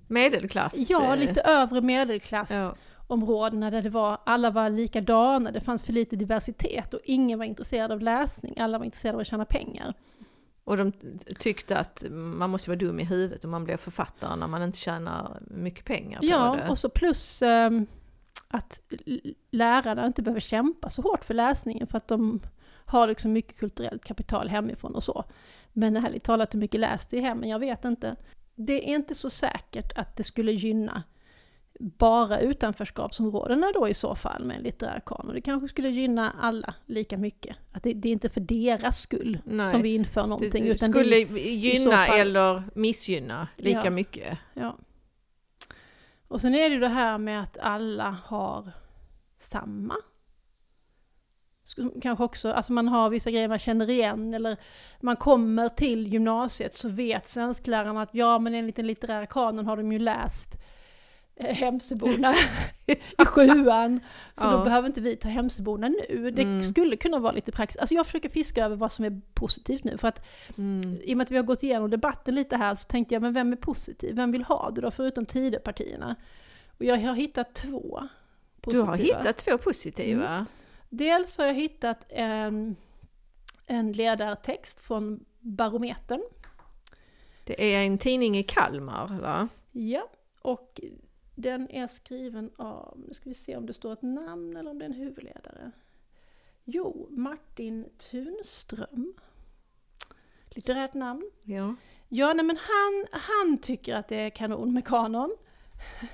[0.07, 0.89] Medelklass.
[0.89, 2.75] ja eh, lite övre medelklass Ja.
[3.71, 7.91] där det var, alla var likadana, det fanns för lite diversitet och ingen var intresserad
[7.91, 9.93] av läsning, alla var intresserade av att tjäna pengar.
[10.63, 10.91] Och de
[11.39, 14.77] tyckte att man måste vara dum i huvudet om man blir författare när man inte
[14.77, 16.69] tjänar mycket pengar på Ja, det.
[16.69, 17.85] och så plus ehm,
[18.47, 18.79] att
[19.51, 22.41] lärarna inte behöver kämpa så hårt för läsningen för att de
[22.85, 25.23] har liksom mycket kulturellt kapital hemifrån och så.
[25.73, 28.15] Men ärligt talat hur mycket läst det i hemmen, jag vet inte.
[28.55, 31.03] Det är inte så säkert att det skulle gynna
[31.79, 35.33] bara utanförskapsområdena då i så fall med en litterär kanon.
[35.33, 37.55] Det kanske skulle gynna alla lika mycket.
[37.71, 39.67] Att det, det är inte för deras skull Nej.
[39.67, 40.65] som vi inför någonting.
[40.65, 43.89] det skulle det, gynna eller missgynna lika Ja.
[43.89, 44.37] mycket.
[44.53, 44.77] Ja.
[46.27, 48.71] Och sen är det ju det här med att alla har
[49.37, 49.95] samma.
[51.77, 54.57] Sk- Kanske också, alltså man har vissa grejer man känner igen eller
[55.01, 59.77] man kommer till gymnasiet så vet svensklärarna att ja men enligt den litterära kanon har
[59.77, 60.49] de ju läst
[61.35, 62.33] eh, Hemsöborna
[62.87, 63.99] i sjuan.
[64.33, 64.51] Så Ja.
[64.51, 66.31] då behöver inte vi ta Hemsöborna nu.
[66.31, 66.63] Det Mm.
[66.63, 67.77] skulle kunna vara lite praxis.
[67.81, 69.97] Alltså jag försöker fiska över vad som är positivt nu.
[69.97, 70.25] För att
[70.57, 70.97] Mm.
[71.03, 73.33] i och med att vi har gått igenom debatten lite här så tänkte jag, men
[73.33, 74.15] vem är positiv?
[74.15, 76.15] Vem vill ha det då, förutom Tidöpartierna?
[76.77, 78.03] Och jag har hittat två
[78.55, 78.85] Du positiva.
[78.85, 80.45] har hittat två positiva.
[80.95, 82.75] Dels har jag hittat en,
[83.65, 86.21] en ledartext från Barometern.
[87.43, 89.47] Det är en tidning i Kalmar va?
[89.71, 90.09] Ja,
[90.41, 90.81] och
[91.35, 94.79] den är skriven av, nu ska vi se om det står ett namn eller om
[94.79, 95.71] det är en huvudledare.
[96.63, 99.13] Jo, Martin Tunström.
[100.49, 101.31] Litterärt namn.
[101.43, 101.75] Ja.
[102.09, 105.35] Ja, nej men han, han tycker att det är kanon med kanon.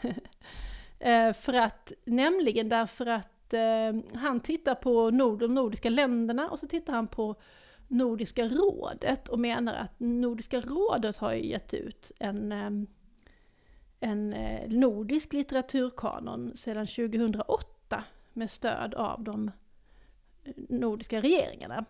[1.00, 6.60] eh, för att, nämligen därför att eh, han tittar på nord, de nordiska länderna och
[6.60, 7.36] så tittar han på
[7.88, 12.72] Nordiska rådet och menar att Nordiska rådet har ju gett ut en, eh,
[14.00, 19.52] en eh, nordisk litteraturkanon sedan 2008 med stöd av de
[20.44, 21.86] eh, nordiska regeringarna.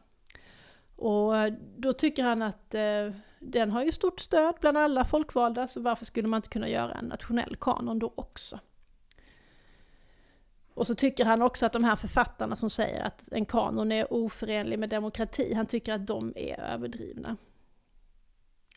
[0.95, 1.34] Och
[1.78, 6.06] då tycker han att eh, den har ju stort stöd bland alla folkvalda, så varför
[6.06, 8.60] skulle man inte kunna göra en nationell kanon då också?
[10.80, 14.13] Och så tycker han också att de här författarna som säger att en kanon är
[14.13, 17.38] oförenlig med demokrati, han tycker att de är överdrivna.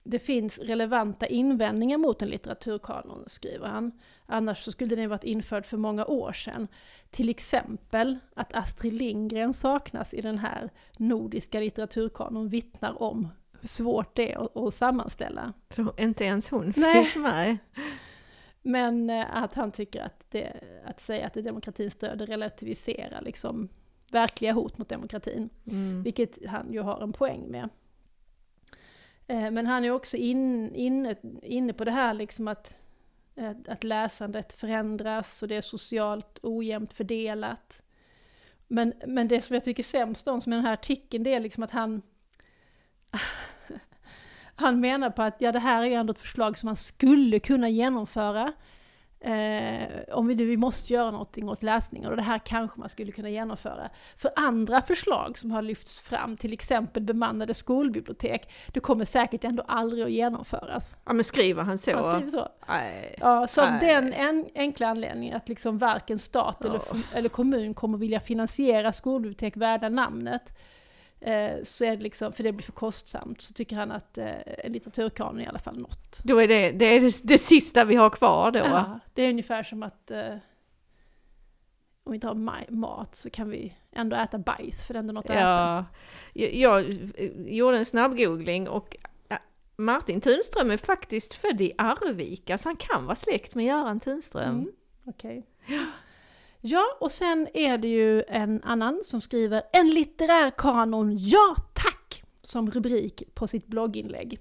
[0.04, 3.92] det finns relevanta invändningar mot en litteraturkanon, skriver han.
[4.26, 6.68] Annars så skulle den varit införd för många år sedan.
[7.10, 13.28] Till exempel att Astrid Lindgren saknas i den här nordiska litteraturkanon vittnar om
[13.60, 15.52] hur svårt det är att, att sammanställa.
[15.70, 16.94] Så inte ens hon Nej.
[16.94, 17.58] finns med?
[18.62, 20.52] Men eh, att han tycker att, det,
[20.84, 23.68] att säga att det är demokratins stöd relativiserar liksom
[24.10, 25.50] verkliga hot mot demokratin.
[25.66, 26.02] Mm.
[26.02, 27.68] Vilket han ju har en poäng med.
[29.26, 32.74] Eh, Men han är också in, inne, inne på det här liksom att,
[33.36, 37.82] att- att läsandet förändras och det är socialt ojämnt fördelat.
[38.68, 41.40] Men, men det som jag tycker sämst om som i den här artikeln, det är
[41.40, 42.02] liksom att han
[44.54, 47.68] Han menar på att ja, det här är ändå ett förslag som man skulle kunna
[47.68, 48.52] genomföra.
[49.24, 52.88] Eh, om vi nu vi måste göra någonting åt läsningen och det här kanske man
[52.88, 53.90] skulle kunna genomföra.
[54.16, 59.62] För andra förslag som har lyfts fram, till exempel bemannade skolbibliotek, det kommer säkert ändå
[59.68, 60.96] aldrig att genomföras.
[61.04, 61.92] Ja men skriver han så?
[61.96, 62.48] Han skriver så.
[62.68, 63.16] Nej.
[63.20, 63.80] Ja, så av Nej.
[63.80, 66.98] den en, enkla anledningen att liksom varken stat eller, Ja.
[67.14, 70.58] eller kommun kommer vilja finansiera skolbibliotek värda namnet,
[71.64, 74.30] så är det liksom, för det blir för kostsamt, så tycker han att eh,
[74.64, 76.20] en litteraturkanon är i alla fall något.
[76.24, 78.58] Då är det det, är det, det sista vi har kvar då?
[78.58, 80.34] Ja, det är ungefär som att eh,
[82.04, 85.00] om vi inte har ma- mat så kan vi ändå äta bajs, för det är
[85.00, 85.40] ändå något att äta.
[85.40, 85.84] Ja,
[86.32, 86.98] jag, jag
[87.46, 88.96] gjorde en snabbgoogling och
[89.28, 89.38] ja,
[89.76, 94.54] Martin Tunström är faktiskt född i Arvika, så han kan vara släkt med Göran Tunström.
[94.54, 94.72] Mm,
[95.04, 95.46] Okej.
[96.64, 102.22] Ja, och sen är det ju en annan som skriver En litterär kanon, ja tack!
[102.42, 104.38] Som rubrik på sitt blogginlägg.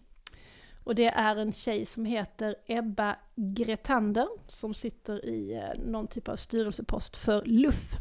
[0.84, 6.30] Och det är en tjej som heter Ebba Gretander som sitter i eh, någon typ
[6.30, 7.92] av styrelsepost för LUF.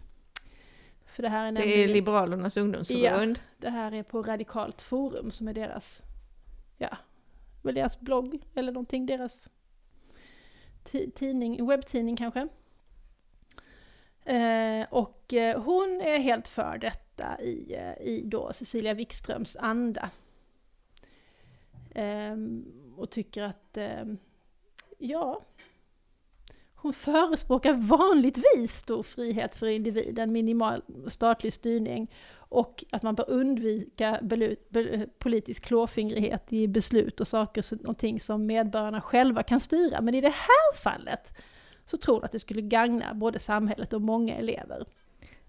[1.07, 3.41] För det här är Det är nämligen, Liberalernas ungdomsförbund.
[3.59, 6.01] det här är på Radikalt Forum som är deras,
[6.79, 6.97] ja,
[7.63, 9.49] väl deras blogg eller någonting, deras
[10.85, 12.49] ti- tidning, webbtidning kanske.
[14.25, 20.11] Eh, och eh, hon är helt för detta i, eh, i då Cecilia Wikströms anda.
[21.95, 22.37] Eh,
[22.97, 24.05] och tycker att, eh,
[24.99, 25.41] ja,
[26.75, 34.19] hon förespråkar vanligtvis stor frihet för individen, minimal statlig styrning och att man bör undvika
[34.23, 34.57] be-
[35.19, 40.01] politisk klåfingrighet i beslut och saker och ting som medborgarna själva kan styra.
[40.01, 41.37] Men i det här fallet
[41.91, 44.85] så tror hon att det skulle gagna både samhället och många elever.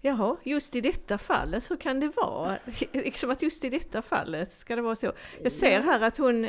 [0.04, 2.58] Jaha, just i detta fallet så kan det vara.
[2.92, 5.12] Liksom att just i detta fallet ska det vara så.
[5.42, 6.46] Jag ser här att hon,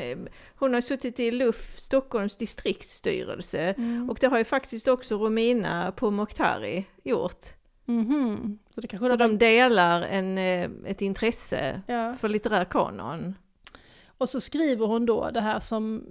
[0.55, 4.09] hon har suttit i LUF, Stockholms distriktsstyrelse, Mm.
[4.09, 7.45] och det har ju faktiskt också Romina Pourmokhtari gjort.
[7.85, 8.59] Mhm.
[8.75, 9.17] Så det Så de...
[9.17, 12.13] de delar en, eh, ett intresse ja.
[12.13, 13.35] för litterär kanon.
[14.17, 16.03] Och så skriver hon då det här som,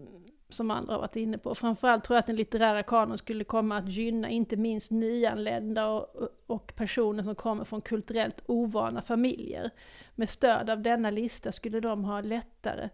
[0.52, 1.54] som andra har varit inne på.
[1.54, 6.28] Framförallt tror jag att den litterära kanon skulle komma att gynna inte minst nyanlända och,
[6.46, 9.70] och personer som kommer från kulturellt ovana familjer.
[10.14, 12.88] Med stöd av denna lista skulle de ha lättare,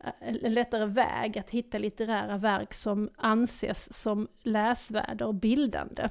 [0.00, 6.08] eh, en lättare väg att hitta litterära verk som anses som läsvärda och bildande.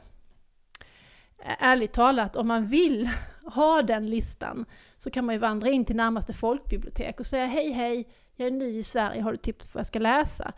[1.59, 3.09] Ärligt talat, om man vill
[3.53, 4.65] ha den listan
[4.97, 8.51] så kan man ju vandra in till närmaste folkbibliotek och säga hej hej, jag är
[8.51, 10.51] ny i Sverige, har du tips på vad jag ska läsa?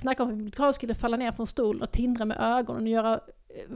[0.00, 3.12] Snacka om att bibliotekarie skulle falla ner från stolen och tindra med ögonen och göra
[3.14, 3.20] eh,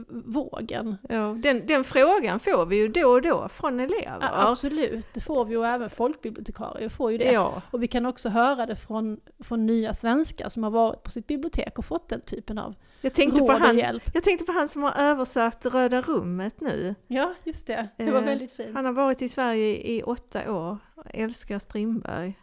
[0.09, 0.97] vågen.
[1.09, 4.17] Ja, den, den frågan får vi ju då och då från elever.
[4.21, 7.31] Ja, absolut, det får vi och även folkbibliotekarier får ju det.
[7.31, 11.09] Ja, Och vi kan också höra det från, från nya svenskar som har varit på
[11.11, 14.03] sitt bibliotek och fått den typen av jag tänkte, på råd och han, hjälp.
[14.13, 16.95] jag tänkte på han som har översatt Röda rummet nu.
[17.07, 17.87] Ja, just det.
[17.97, 18.69] Det var Eh, väldigt fint.
[18.75, 20.77] Han har varit i Sverige i, åtta år,
[21.13, 22.33] älskar Strindberg.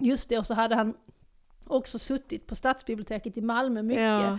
[0.00, 0.94] Just det, och så hade han
[1.66, 4.02] också suttit på stadsbiblioteket i Malmö mycket.
[4.02, 4.38] Ja.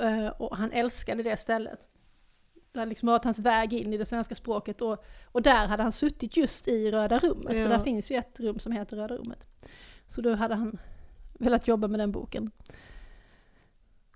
[0.00, 1.80] Eh, och han älskade det stället.
[2.72, 5.82] Det hade liksom varit hans väg in i det svenska språket och, och där hade
[5.82, 7.62] han suttit just i Röda rummet, Ja.
[7.62, 9.46] för där finns ju ett rum som heter Röda rummet.
[10.06, 10.78] Så då hade han
[11.38, 12.50] velat jobba med den boken.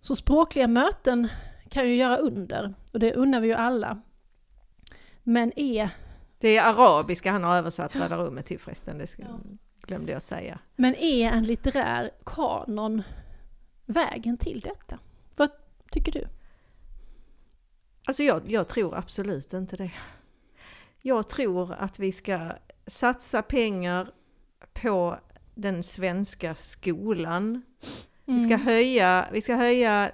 [0.01, 1.29] Så språkliga möten
[1.69, 4.03] kan ju göra under, och det unnar vi ju alla.
[5.23, 5.91] Men är,
[6.39, 9.39] Det är arabiska han har översatt Röda rummet till förresten, det ska, Ja.
[9.89, 10.59] Glömde jag säga.
[10.77, 13.03] men är en litterär kanon
[13.87, 14.99] vägen till detta?
[15.37, 15.51] Vad
[15.91, 16.25] tycker du?
[18.07, 19.93] Alltså jag, jag tror absolut inte det.
[21.03, 22.53] Jag tror att vi ska
[22.87, 24.11] satsa pengar
[24.73, 25.19] på
[25.55, 27.63] den svenska skolan.
[28.25, 28.67] Vi ska Mm.
[28.67, 30.11] höja, vi ska höja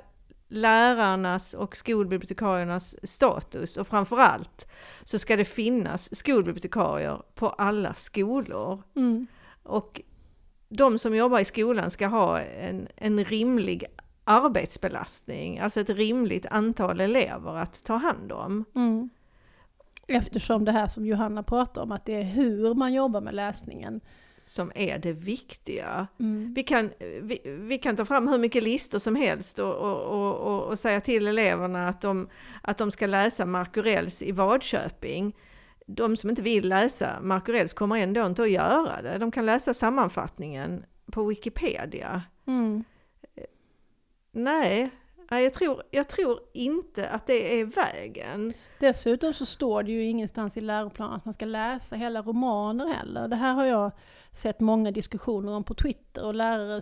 [0.48, 4.66] lärarnas och skolbibliotekariernas status och framförallt
[5.04, 8.82] så ska det finnas skolbibliotekarier på alla skolor.
[8.96, 9.26] Mm.
[9.64, 10.00] Och
[10.68, 13.84] de som jobbar i skolan ska ha en, en rimlig
[14.24, 18.64] arbetsbelastning, alltså ett rimligt antal elever att ta hand om.
[18.74, 19.10] Mm.
[20.06, 24.00] Eftersom det här som Johanna pratar om, att det är hur man jobbar med läsningen.
[24.46, 26.06] Som är det viktiga.
[26.20, 26.54] Mm.
[26.54, 26.90] Vi, kan,
[27.22, 31.00] vi, vi kan ta fram hur mycket listor som helst och, och, och, och, säga
[31.00, 32.28] till eleverna att de,
[32.62, 35.36] att de ska läsa Markurells i Vadköping.
[35.86, 39.18] De som inte vill läsa Markurells kommer ändå inte att göra det.
[39.18, 42.22] De kan läsa sammanfattningen på Wikipedia.
[42.46, 42.84] Mm.
[44.32, 44.90] Nej,
[45.30, 48.52] nej, jag tror, jag tror inte att det är vägen.
[48.80, 53.28] Dessutom så står det ju ingenstans i läroplanen att man ska läsa hela romaner heller.
[53.28, 53.92] Det här har jag
[54.34, 56.80] sett många diskussioner om på Twitter och lärare,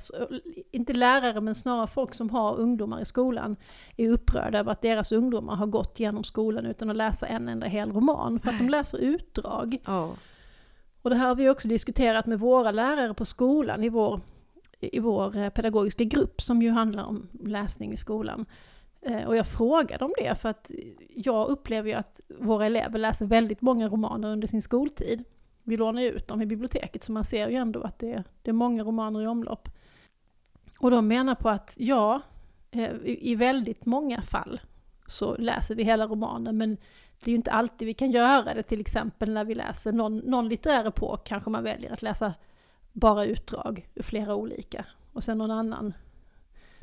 [0.71, 3.57] inte lärare men snarare folk som har ungdomar i skolan
[3.97, 7.67] är upprörda över att deras ungdomar har gått genom skolan utan att läsa en enda
[7.67, 9.79] hel roman för att de läser utdrag.
[9.87, 10.11] Ja.
[11.03, 14.21] Och det här har vi också diskuterat med våra lärare på skolan i vår,
[14.81, 18.47] i vår eh, pedagogiska grupp som ju handlar om läsning i skolan.
[19.03, 20.71] Eh, Och jag frågade om det för att
[21.09, 25.25] jag upplever ju att våra elever läser väldigt många romaner under sin skoltid.
[25.63, 28.25] Vi lånar ju ut dem i biblioteket så man ser ju ändå att det är,
[28.43, 29.69] det är många romaner i omlopp.
[30.79, 32.21] Och de menar på att ja,
[32.71, 34.61] eh, i i väldigt många fall
[35.07, 36.77] så läser vi hela romanen men
[37.25, 40.19] det är ju inte alltid vi kan göra det, till exempel när vi läser någon,
[40.19, 42.35] någon litterär epok kanske man väljer att läsa
[42.93, 44.85] bara utdrag ur flera olika.
[45.13, 45.95] Och sen någon annan,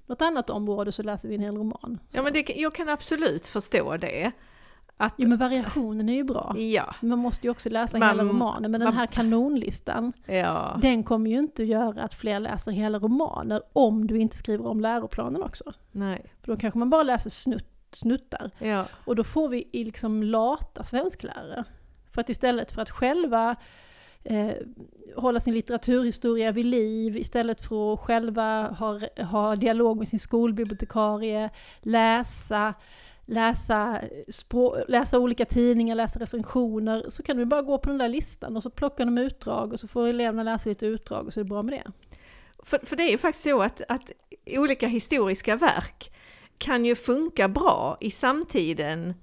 [0.05, 1.99] något annat område så läser vi en hel roman.
[2.11, 4.31] Ja men det, jag kan absolut förstå det.
[5.01, 6.55] Att, Jo men variationen är ju bra.
[6.57, 10.79] ja, Man måste ju också läsa Man- hela romanen, men den man- här kanonlistan, ja,
[10.81, 14.65] den kommer ju inte att göra att fler läser hela romaner om du inte skriver
[14.67, 15.63] om läroplanen också.
[15.91, 18.51] nej, För då kanske man bara läser snutt, snuttar.
[18.59, 21.63] ja, Och då får vi liksom lata svensklärare.
[22.11, 23.55] För att istället för att själva
[24.23, 24.51] eh,
[25.15, 31.49] hålla sin litteraturhistoria vid liv, istället för att själva ha, ha dialog med sin skolbibliotekarie,
[31.81, 32.73] läsa,
[33.29, 38.07] läsa, språ, läsa olika tidningar, läsa recensioner, så kan du bara gå på den där
[38.07, 41.39] listan och så plockar de utdrag och så får eleverna läsa lite utdrag och så
[41.39, 41.91] är det bra med det.
[42.63, 44.11] För, för det är ju faktiskt så att, att
[44.45, 46.11] olika historiska verk
[46.57, 49.13] kan ju funka bra i samtiden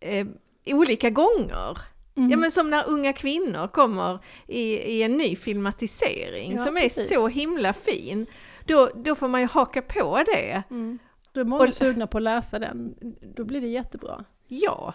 [0.00, 0.26] eh,
[0.66, 1.78] olika gånger.
[2.16, 2.30] Mm.
[2.30, 6.80] Ja men som när unga kvinnor kommer i, i en ny filmatisering Ja, som är
[6.80, 7.08] precis.
[7.08, 8.26] så himla fin.
[8.66, 10.62] Då, då får man ju haka på det.
[10.70, 10.98] Mm.
[11.34, 12.94] Då är många Och- sugna på att läsa den,
[13.36, 14.24] då blir det jättebra.
[14.48, 14.94] Ja,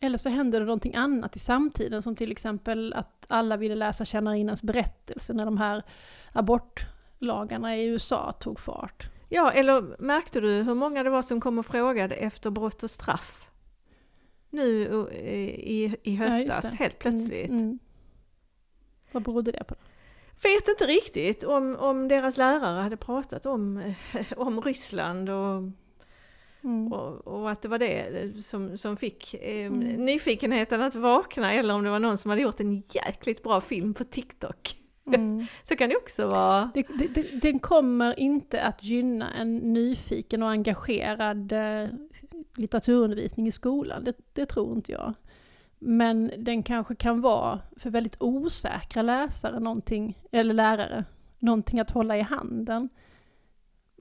[0.00, 4.04] Eller så händer det någonting annat i samtiden, som till exempel att alla ville läsa
[4.04, 5.82] tjänarinnans berättelse när de här
[6.32, 9.10] abortlagarna i USA tog fart.
[9.28, 12.90] ja eller märkte du hur många det var som kom och frågade efter brott och
[12.90, 13.50] straff?
[14.50, 16.76] Nu eh, i, i Ja, höstas, det.
[16.76, 17.50] helt plötsligt.
[17.50, 17.78] Mm, mm.
[19.12, 19.74] Vad berodde det på?
[20.42, 23.94] Vet inte riktigt om, om deras lärare hade pratat om,
[24.36, 25.62] om Ryssland och,
[26.64, 26.92] Mm.
[26.92, 29.78] och, och att det var det som, som fick eh, Mm.
[30.04, 33.94] nyfikenheten att vakna eller om det var någon som hade gjort en jäkligt bra film
[33.94, 34.76] på TikTok.
[35.14, 35.46] Mm.
[35.64, 36.70] Så kan det också vara.
[36.74, 41.88] Det, det, det, den kommer inte att gynna en nyfiken och engagerad eh,
[42.56, 45.14] litteraturundervisning i skolan, det, det tror inte jag.
[45.82, 51.04] Men den kanske kan vara för väldigt osäkra läsare någonting, eller lärare,
[51.38, 52.88] någonting att hålla i handen.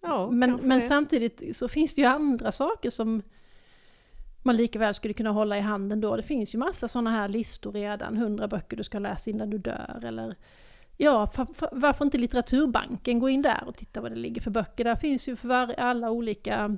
[0.01, 3.21] Ja, men men samtidigt så finns det ju andra saker som
[4.43, 6.15] man lika väl skulle kunna hålla i handen då.
[6.15, 9.57] Det finns ju massa sådana här listor redan, hundra böcker du ska läsa innan du
[9.57, 10.35] dör eller
[11.01, 11.27] Ja,
[11.71, 13.19] varför inte Litteraturbanken?
[13.19, 14.83] Gå in där och titta vad det ligger för böcker.
[14.83, 16.77] Där finns ju för alla olika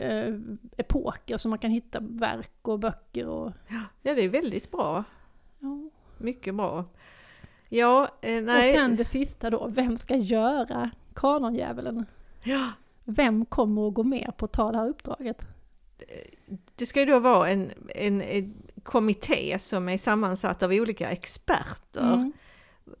[0.00, 0.34] eh,
[0.76, 3.52] epoker som man kan hitta verk och böcker och...
[3.68, 5.04] Ja, det är väldigt bra.
[5.58, 5.90] Ja.
[6.18, 6.84] Mycket bra.
[7.68, 8.74] Ja, eh, Och nej.
[8.74, 12.06] sen det sista då, vem ska göra kanondjävulen?
[12.42, 12.68] Ja,
[13.04, 15.46] Vem kommer att gå med på att ta det här uppdraget?
[16.74, 22.14] det ska ju då vara en, en, en kommitté som är sammansatt av olika experter.
[22.14, 22.32] Mm.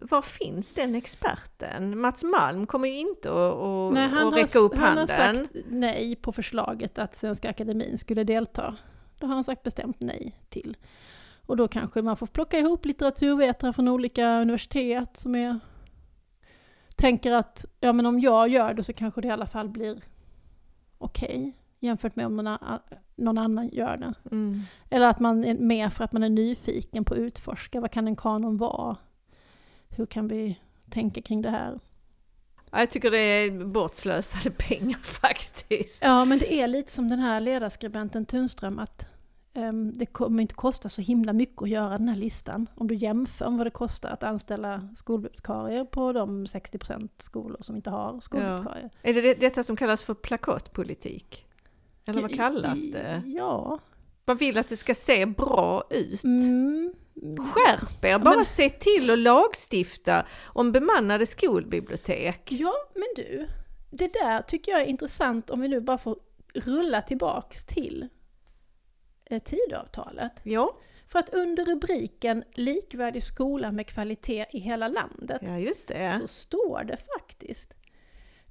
[0.00, 2.00] Var finns den experten?
[2.00, 5.08] Mats Malm kommer ju inte att, att, Nej, han, att räcka har, upp han har
[5.08, 5.46] handen.
[5.46, 8.76] sagt nej på förslaget att Svenska Akademin skulle delta.
[9.18, 10.76] Det har han sagt bestämt nej till.
[11.46, 15.60] Och då kanske man får plocka ihop litteraturvetare från olika universitet som är
[16.96, 20.02] tänker att ja men om jag gör det så kanske det i alla fall blir
[20.98, 22.58] okej jämfört med om någon,
[23.16, 24.14] någon annan gör det.
[24.30, 24.62] Mm.
[24.90, 28.08] Eller att man är med för att man är nyfiken på att utforska, vad kan
[28.08, 28.96] en kanon vara?
[30.00, 30.58] Hur kan vi
[30.90, 31.80] tänka kring det här?
[32.70, 36.02] Ja, Jag tycker det är bortslösade pengar faktiskt.
[36.04, 39.08] Ja, men det är lite som den här ledarskribenten Tunström, att
[39.54, 42.66] ehm, det kommer inte kosta så himla mycket att göra den här listan.
[42.74, 47.76] Om du jämför med vad det kostar att anställa skolbibliotekarier på de 60% skolor som
[47.76, 48.90] inte har skolbibliotekarier.
[49.02, 51.46] Är det, det detta som kallas för plakatpolitik?
[52.04, 53.22] Eller vad kallas det?
[53.26, 53.78] Ja.
[54.24, 56.24] Man vill att det ska se bra ut.
[56.24, 56.94] Mm.
[57.38, 58.18] Skärp er!
[58.18, 62.52] Bara men- se till att lagstifta om bemannade skolbibliotek.
[62.52, 63.46] Ja, men du.
[63.90, 66.16] Det där tycker jag är intressant om vi nu bara får
[66.54, 68.08] rulla tillbaks till
[69.24, 70.32] eh, Tidöavtalet.
[70.42, 76.18] Ja, För att under rubriken Likvärdig skola med kvalitet i hela landet ja just det.
[76.20, 77.72] så står det faktiskt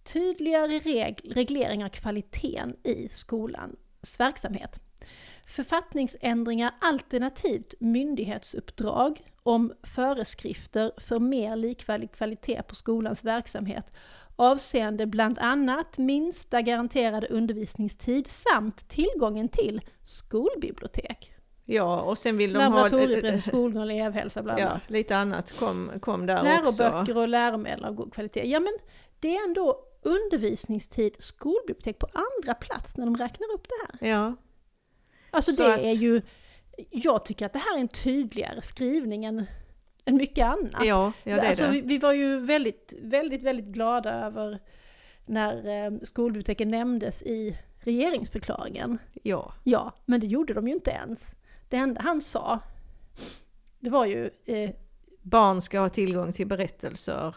[0.04, 4.80] tydligare reg- reglering av kvaliteten i skolans verksamhet.
[5.50, 13.94] Författningsändringar alternativt myndighetsuppdrag om föreskrifter för mer likvärdig kvalitet på skolans verksamhet
[14.36, 21.34] avseende bland annat minsta garanterade undervisningstid samt tillgången till skolbibliotek.
[21.66, 22.70] Ja, och sen vill de ha...
[22.70, 24.64] Laboratoriebredd, skolgång, elevhälsa, bla bla.
[24.64, 27.20] Ja, lite annat kom, kom där Läroböcker också.
[27.20, 28.48] och läromedel av god kvalitet.
[28.48, 28.74] Ja men
[29.20, 34.12] det är ändå undervisningstid, skolbibliotek på andra plats när de räknar upp det här.
[34.12, 34.36] Ja,
[35.32, 36.22] Alltså Så det att- är ju,
[36.92, 39.46] jag tycker att det här är en tydligare skrivning än,
[40.06, 40.86] än mycket annat.
[40.86, 41.72] ja, ja det är alltså, det.
[41.72, 44.60] Vi, vi var ju väldigt, väldigt, väldigt glada över
[45.26, 48.98] när eh, skolbiblioteken nämndes i regeringsförklaringen.
[49.24, 51.36] Ja, Ja, men det gjorde de ju inte ens.
[51.70, 52.60] Det enda han sa,
[53.80, 54.70] det var ju eh,
[55.22, 57.36] barn ska ha tillgång till berättelser.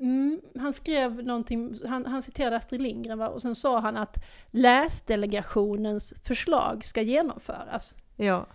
[0.00, 3.28] Mm, han skrev någonting, han, han citerade Astrid Lindgren va?
[3.28, 7.96] och sen sa han att läsdelegationens förslag ska genomföras.
[8.16, 8.46] Ja,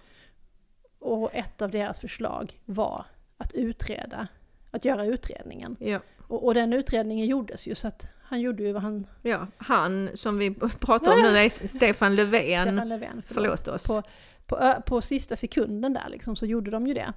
[1.00, 3.06] Och ett av deras förslag var
[3.38, 4.28] att utreda,
[4.72, 5.76] att göra utredningen.
[5.80, 6.00] ja.
[6.28, 10.10] Och, och den utredningen gjordes ju så att han gjorde ju vad han, Ja, han
[10.14, 12.68] som vi pratar om nu är Stefan Löfven.
[12.68, 13.88] Stefan Löfven, förlåt, Förlåt oss.
[13.88, 14.04] På,
[14.46, 17.14] på, på sista sekunden där liksom så gjorde de ju det.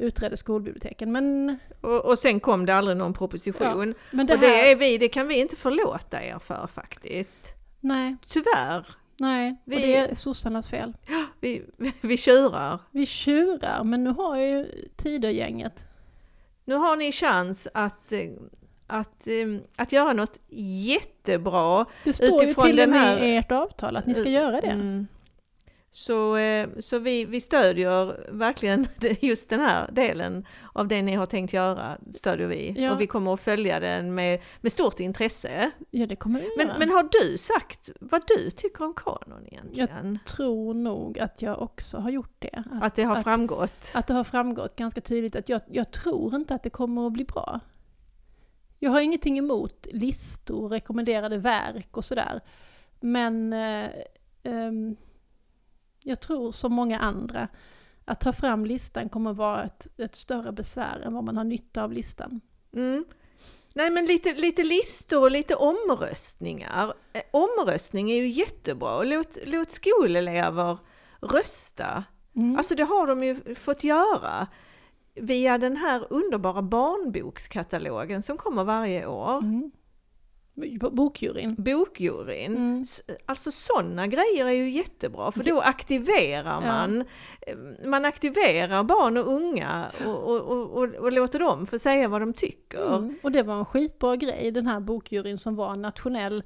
[0.00, 1.12] Utredde skolbiblioteken.
[1.12, 3.94] Men, Och, och sen kom det aldrig någon proposition.
[4.10, 4.48] men det och här...
[4.48, 7.54] det, är vi, det kan vi inte förlåta er för faktiskt.
[7.80, 8.86] Nej, Tyvärr.
[9.20, 9.56] nej.
[9.64, 10.92] Vi- Och det är sossarnas fel.
[11.40, 11.62] Vi,
[12.00, 12.78] vi tjurar.
[12.90, 15.86] Vi tjurar, men nu har ju Tidögänget
[16.64, 18.20] Nu har ni chans att, eh,
[18.86, 20.38] att, eh, att göra något
[20.94, 21.86] jättebra.
[22.04, 24.66] Det står Utifrån ju till och med i ert avtal att ni ska göra det.
[24.66, 25.06] Mm.
[25.92, 28.86] Så, eh, så vi, vi stödjer verkligen
[29.20, 32.74] just den här delen av det ni har tänkt göra, stödjer vi.
[32.76, 32.92] Ja.
[32.92, 35.70] Och vi kommer att följa den med, med stort intresse.
[35.90, 36.78] Ja, det kommer vi Men, göra.
[36.78, 40.18] men har du sagt vad du tycker om kanon egentligen?
[40.26, 42.64] tror nog att jag också har gjort det.
[42.70, 43.92] Att, Att det har framgått?
[43.94, 47.12] att det har framgått ganska tydligt att jag, jag tror inte att det kommer att
[47.12, 47.60] bli bra.
[48.78, 52.40] Jag har ingenting emot listor, rekommenderade verk och sådär.
[53.00, 53.90] Men eh,
[54.42, 54.96] ehm,
[56.00, 57.48] jag tror som många andra
[58.04, 61.82] att ta fram listan kommer vara ett, ett större besvär än vad man har nytta
[61.82, 62.40] av listan.
[62.72, 63.04] Mm.
[63.74, 66.94] Nej men lite, lite listor och lite omröstningar.
[67.12, 69.02] Eh, Omröstning är ju jättebra.
[69.02, 70.78] Låt, låt skolelever
[71.20, 72.04] rösta.
[72.36, 72.56] Mm.
[72.56, 74.46] Alltså det har de ju fått göra
[75.14, 79.38] via den här underbara barnbokskatalogen som kommer varje år.
[79.38, 79.70] Mm.
[80.92, 81.54] Bokjuryn.
[81.58, 82.56] Bokjuryn.
[82.56, 82.84] Mm.
[83.26, 86.60] Alltså sådana grejer är ju jättebra för då aktiverar Ja.
[86.60, 87.04] man
[87.46, 92.22] eh, Man aktiverar barn och unga och, och, och, och, låter dem få säga vad
[92.22, 92.96] de tycker.
[92.96, 93.18] Mm.
[93.22, 96.42] Och det var en skitbra grej, den här bokjuryn som var en nationell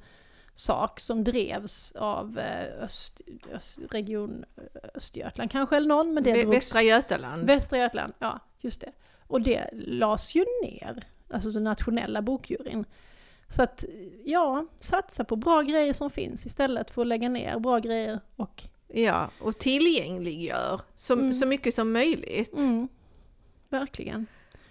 [0.53, 3.21] sak som drevs av eh, Öst,
[3.53, 4.45] Öst, Region
[4.95, 6.49] Östergötland kanske eller någon, men det Vä-.
[6.49, 7.45] Västra Götaland.
[7.47, 8.91] Västra Götaland, ja just det.
[9.27, 12.85] Och det lades ju ner, alltså den nationella bokjuryn.
[13.49, 13.85] Så att,
[14.25, 18.63] ja, satsa på bra grejer som finns istället för att lägga ner bra grejer och...
[18.87, 21.33] Ja, och tillgängliggör så, Mm.
[21.33, 22.53] så mycket som möjligt.
[22.57, 22.87] Mm,
[23.69, 24.25] verkligen.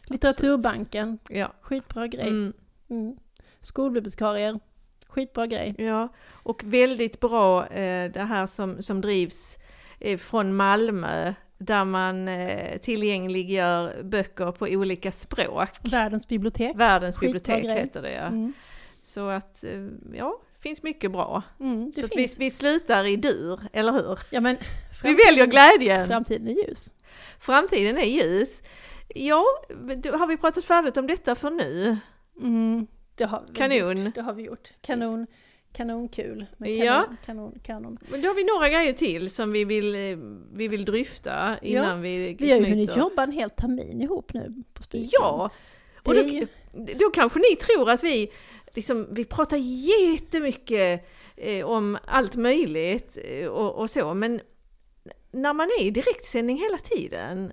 [0.07, 1.53] Litteraturbanken, Ja.
[1.61, 2.29] skitbra grej.
[2.29, 2.53] Mm.
[2.91, 3.17] Mm.
[3.61, 4.61] Skolbibliotekarier,
[5.09, 5.75] skitbra grej.
[5.79, 9.59] ja, och väldigt bra eh, det här som, som drivs
[10.01, 15.69] eh, från Malmö där man eh, tillgängliggör böcker på olika språk.
[15.83, 16.77] Världens bibliotek.
[16.77, 18.27] Världens bibliotek heter det ja.
[18.27, 18.53] Mm.
[19.01, 21.43] Så att, eh, ja, finns mycket bra.
[21.61, 24.19] Mm, det Så vi, vi slutar i dur, eller hur?
[24.31, 24.57] Ja, men
[25.03, 26.07] Vi väljer glädjen!
[26.07, 26.91] Framtiden är ljus.
[27.39, 28.63] Framtiden är ljus.
[29.15, 29.45] Ja,
[30.13, 31.97] har vi pratat färdigt om detta för nu?
[32.41, 34.05] Mm, det har vi Kanon.
[34.05, 34.15] Gjort.
[34.15, 34.73] Det har vi gjort.
[34.81, 35.27] Kanon.
[35.77, 36.47] Kanonkul.
[36.57, 36.85] Men Ja.
[37.03, 37.99] kanon, kanon, kanon.
[38.11, 40.19] Men då har vi några grejer till som vi vill, eh,
[40.53, 42.71] vi vill dryfta innan vi Vi har ju knyter.
[42.81, 45.09] hunnit jobba en hel termin ihop nu på Spikman.
[45.13, 45.51] Ja!
[46.05, 48.33] det Och då, ju, då kanske ni tror att vi,
[48.75, 51.07] liksom, vi pratar jättemycket
[51.37, 54.41] eh, om allt möjligt eh, och, och så, men
[55.33, 57.53] när man är i direktsändning hela tiden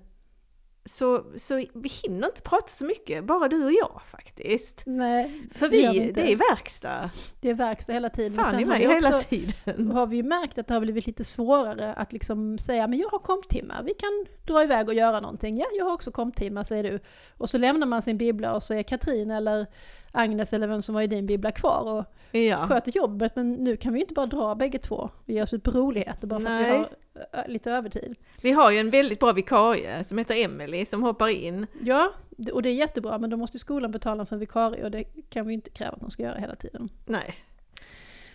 [0.86, 4.84] så, så vi hinner inte prata så mycket, bara du och jag faktiskt.
[4.86, 7.09] Nej, För vi, det är verkstad.
[7.41, 8.43] det är verkstad hela tiden.
[8.43, 9.91] Fan i mig hela också- tiden.
[9.91, 13.09] har vi ju märkt att det har blivit lite svårare att liksom säga men jag
[13.09, 15.57] har komptimmar, vi kan dra iväg och göra någonting.
[15.57, 16.99] Ja, jag har också komptimmar säger du.
[17.38, 19.67] Och så lämnar man sin bibbla och så är Katrin eller
[20.12, 22.05] Agnes eller vem som var i din bibbla kvar och
[22.39, 22.68] Ja.
[22.68, 23.36] sköter jobbet.
[23.36, 26.28] Men nu kan vi inte bara dra bägge två och ge oss ut på roligheter
[26.28, 26.89] bara för att vi har
[27.34, 28.16] ö, lite övertid.
[28.41, 31.68] Vi har ju en väldigt bra vikarie som heter Emily som hoppar in.
[31.82, 32.14] Ja,
[32.53, 35.47] och det är jättebra men då måste skolan betala för en vikarie och det kan
[35.47, 36.89] vi inte kräva att de ska göra hela tiden.
[37.05, 37.36] Nej.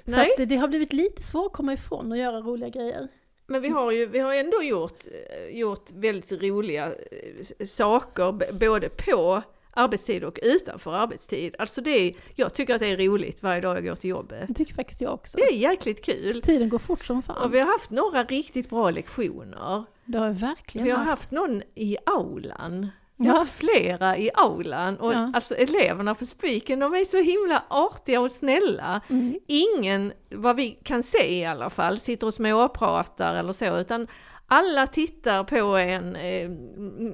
[0.04, 0.30] Så Nej.
[0.38, 3.08] att det, har blivit lite svårt att komma ifrån och göra roliga grejer.
[3.46, 8.88] Men vi har ju vi har ändå gjort, eh, gjort väldigt roliga eh, saker både
[8.88, 9.42] på
[9.76, 11.56] arbetstid och utanför arbetstid.
[11.58, 14.44] Alltså det jag tycker att det är roligt varje dag jag går till jobbet.
[14.48, 15.36] Det tycker faktiskt jag också.
[15.38, 16.42] Det är jäkligt kul.
[16.42, 17.42] Tiden går fort som fan.
[17.42, 19.84] Och vi har haft några riktigt bra lektioner.
[20.04, 21.10] Det har jag verkligen Vi har haft.
[21.10, 22.88] haft någon i aulan.
[23.18, 23.38] Vi har Ja.
[23.38, 25.30] haft flera i aulan och Ja.
[25.34, 29.00] alltså eleverna på Spiken de är så himla artiga och snälla.
[29.10, 29.38] Mm.
[29.46, 34.06] Ingen, vad vi kan se i alla fall, sitter och småpratar eller så utan
[34.46, 36.50] alla tittar på en eh,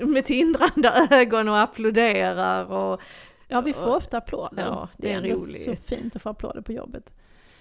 [0.06, 3.00] med tindrande ögon och applåderar och,
[3.48, 4.62] Ja, vi får ofta applåder.
[4.64, 5.64] Ja, det är ändå roligt.
[5.64, 7.12] så fint att få applåder på jobbet.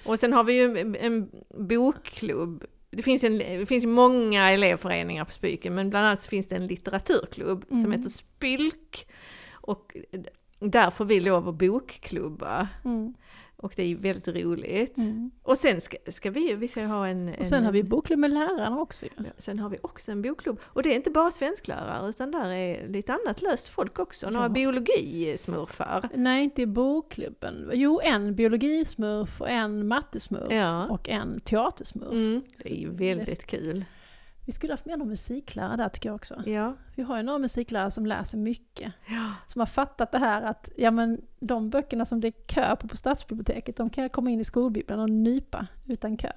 [0.05, 2.63] och sen har vi ju en, bokklubb.
[2.89, 6.55] Det finns, en, det finns många elevföreningar på Spiken men bland annat så finns det
[6.55, 7.91] en litteraturklubb som Mm.
[7.91, 9.07] heter Spylk
[9.51, 9.97] och
[10.59, 13.13] där får vi lov att bokklubba Mm.
[13.61, 14.97] Och det är väldigt roligt.
[14.97, 15.31] Mm.
[15.43, 17.35] Och sen ska, ska vi, vi ska ha en...
[17.39, 19.05] Och sen en, har vi bokklubb med lärarna också.
[19.17, 20.59] Ja, Sen har vi också en bokklubb.
[20.63, 24.29] Och det är inte bara svensklärare utan där är lite annat löst folk också.
[24.29, 24.49] Några Ja.
[24.49, 26.09] biologismurfar.
[26.15, 27.69] Nej, inte i bokklubben.
[27.73, 30.87] Jo, en biologismurf och en mattesmurf Ja.
[30.87, 32.11] och en teatersmurf.
[32.13, 33.85] Mm, det är ju väldigt kul.
[34.45, 36.43] Vi skulle haft med någon musiklärare där tycker jag också.
[36.45, 36.75] Ja.
[36.95, 38.93] Vi har ju några musiklärare som läser mycket.
[39.07, 39.33] ja.
[39.47, 42.87] Som har fattat det här att ja, men de böckerna som det är kö på
[42.87, 46.31] på stadsbiblioteket, de kan jag komma in i skolbibblan och nypa utan kö.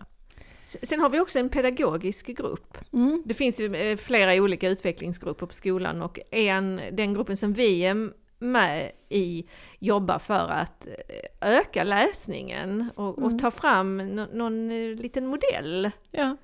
[0.82, 2.78] Sen har vi också en pedagogisk grupp.
[2.92, 3.22] Mm.
[3.26, 7.80] Det finns ju eh, flera olika utvecklingsgrupper på skolan och en, den gruppen som vi
[7.80, 9.48] är med i
[9.78, 13.38] jobbar för att eh, öka läsningen och, och Mm.
[13.38, 15.90] ta fram nå- någon eh, liten modell.
[16.10, 16.36] Ja.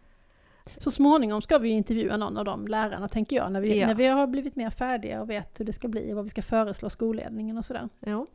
[0.79, 3.87] Så småningom ska vi intervjua någon av de lärarna tänker jag, när vi, Ja.
[3.87, 6.31] när vi har blivit mer färdiga och vet hur det ska bli och vad vi
[6.31, 7.89] ska föreslå skolledningen och sådär.
[8.01, 8.27] Ja.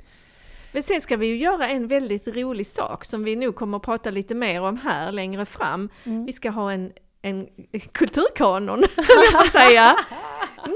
[0.74, 3.84] Men sen ska vi ju göra en väldigt rolig sak som vi nog kommer att
[3.84, 5.90] prata lite mer om här längre fram.
[6.04, 6.26] Mm.
[6.26, 7.48] Vi ska ha en, en
[7.92, 9.96] kulturkanon, höll jag säga.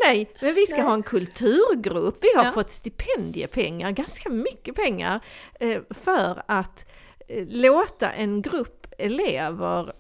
[0.06, 0.86] Nej, men vi ska Nej.
[0.86, 2.18] ha en kulturgrupp.
[2.22, 2.52] Vi har Ja.
[2.52, 5.20] fått stipendiepengar, ganska mycket pengar,
[5.60, 6.86] eh, för att
[7.28, 9.94] eh, låta en grupp elever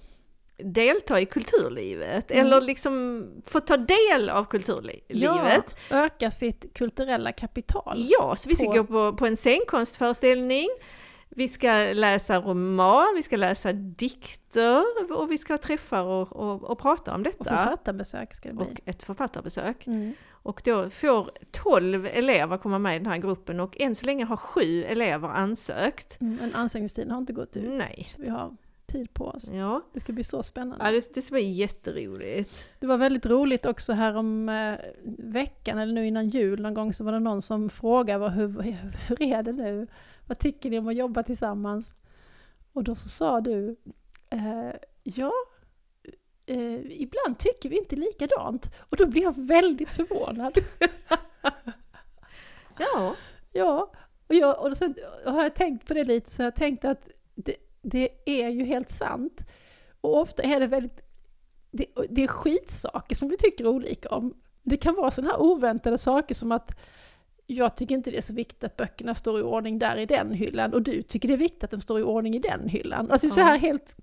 [0.63, 2.45] delta i kulturlivet, Mm.
[2.45, 5.05] eller liksom få ta del av kulturlivet.
[5.07, 7.95] Ja, öka sitt kulturella kapital.
[7.97, 10.67] Ja, så vi ska på- gå på, på en scenkonstföreställning,
[11.29, 16.63] vi ska läsa roman, vi ska läsa dikter och vi ska ha träffar och, och,
[16.63, 17.43] och prata om Och detta.
[17.57, 18.65] författarbesök ska det bli.
[18.65, 19.87] Och ett författarbesök.
[19.87, 20.13] Mm.
[20.29, 24.25] Och då får 12 elever komma med i den här gruppen och än så länge
[24.25, 26.21] har sju elever ansökt.
[26.21, 26.37] Mm.
[26.41, 27.69] Men ansökningstiden har inte gått ut.
[27.69, 28.05] Nej.
[28.07, 28.55] Så vi har
[28.89, 29.51] tid på oss.
[29.51, 30.85] Ja, Det ska bli så spännande.
[30.85, 32.67] ja det, det ska bli jätteroligt.
[32.79, 34.75] Det var väldigt roligt också här om eh,
[35.17, 38.61] veckan, eller nu innan jul någon gång, så var det någon som frågade vad, hur,
[39.07, 39.87] hur är det nu?
[40.25, 41.93] Vad tycker ni om att jobba tillsammans?
[42.73, 43.75] Och då så sa du,
[44.29, 44.71] eh,
[45.03, 45.31] ja,
[46.45, 48.75] eh, ibland tycker vi inte likadant.
[48.79, 50.53] Och då blev jag väldigt förvånad.
[52.79, 53.15] Ja,
[53.51, 53.91] Ja,
[54.27, 57.07] och, jag, och sen har jag tänkt på det lite, så jag har tänkt att
[57.35, 59.45] det, det är ju helt sant.
[60.01, 61.01] Och ofta är det väldigt,
[61.71, 64.33] det, det är skitsaker som vi tycker olika om.
[64.63, 66.71] Det kan vara sådana här oväntade saker som att
[67.47, 70.31] jag tycker inte det är så viktigt att böckerna står i ordning där i den
[70.31, 73.11] hyllan och du tycker det är viktigt att de står i ordning i den hyllan.
[73.11, 73.43] Alltså så Ja.
[73.45, 73.95] här helt,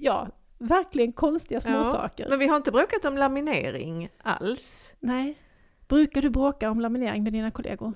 [0.00, 0.28] ja,
[0.58, 2.28] verkligen konstiga små Ja, saker.
[2.28, 4.94] men vi har inte bråkat om laminering alls.
[5.00, 5.34] Nej.
[5.92, 7.92] Brukar du bråka om laminering med dina kollegor?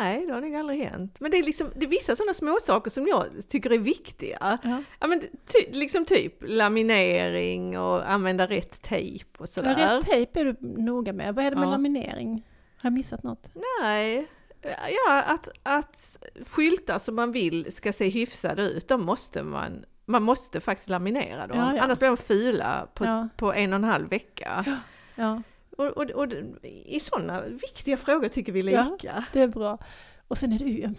[0.00, 1.20] Nej, det har nog aldrig hänt.
[1.20, 4.58] Men det är, liksom, det är vissa sådana små saker som jag tycker är viktiga.
[4.62, 4.82] Ja.
[5.00, 9.96] Ja, men ty, liksom typ laminering och använda rätt tejp och Ja, sådär.
[9.96, 11.34] rätt tejp är du noga med.
[11.34, 11.70] Vad är det med Ja.
[11.70, 12.46] laminering?
[12.76, 13.48] Har jag missat något?
[13.82, 14.26] Nej,
[15.06, 20.22] ja, att, att skyltar som man vill ska se hyfsade ut, då måste man, man
[20.22, 21.58] måste faktiskt laminera dem.
[21.58, 21.82] Ja, ja.
[21.82, 23.28] Annars blir de fula på, Ja.
[23.36, 24.64] på en och en halv vecka.
[25.78, 26.32] Ja, Och, och, och
[26.64, 28.88] i sådana viktiga frågor tycker vi Ja.
[28.92, 29.24] lika.
[29.32, 29.78] det är bra.
[30.28, 30.96] Och sen är du ju en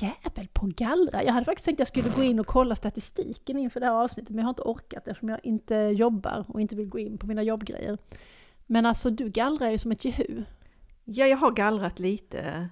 [0.00, 1.24] jävel på att gallra.
[1.24, 3.92] Jag hade faktiskt tänkt att jag skulle gå in och kolla statistiken inför det här
[4.04, 7.18] avsnittet, men jag har inte orkat eftersom jag inte jobbar och inte vill gå in
[7.18, 7.98] på mina jobbgrejer.
[8.66, 10.44] Men alltså du gallrar ju som ett jehu.
[11.04, 12.68] Ja, jag har gallrat lite.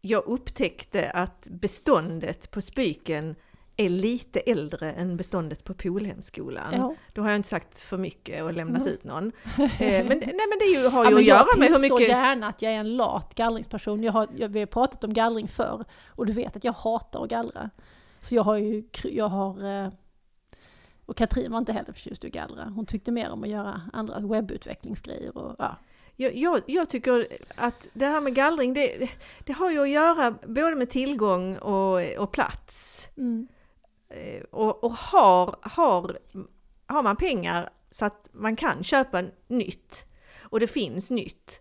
[0.00, 3.34] Jag upptäckte att beståndet på Spyken
[3.80, 6.72] är lite äldre än beståndet på Polhemskolan.
[6.74, 6.94] Ja.
[7.12, 9.32] Då har jag inte sagt för mycket och lämnat ut någon.
[9.58, 11.78] Eh, men, nej, men det ju, har Ja, ju men att göra jag med hur
[11.80, 12.08] mycket...
[12.08, 14.02] gärna att jag är en lat gallringsperson.
[14.02, 17.24] Jag har, jag, vi har pratat om gallring förr och du vet att jag hatar
[17.24, 17.70] att gallra.
[18.20, 19.82] Så jag har ju, jag har...
[19.84, 19.88] eh,
[21.06, 22.64] Och Katrin var inte heller förtjust i att gallra.
[22.64, 25.76] Hon tyckte mer om att göra andra webbutvecklingsgrejer och ja.
[26.20, 27.26] Jag, jag, jag tycker
[27.56, 29.08] att det här med gallring, det,
[29.44, 33.08] det har ju att göra både med tillgång och, och plats.
[33.16, 33.48] Mm.
[34.10, 36.18] Eh, Och, och har, har,
[36.86, 40.06] har man pengar så att man kan köpa nytt
[40.42, 41.60] och det finns nytt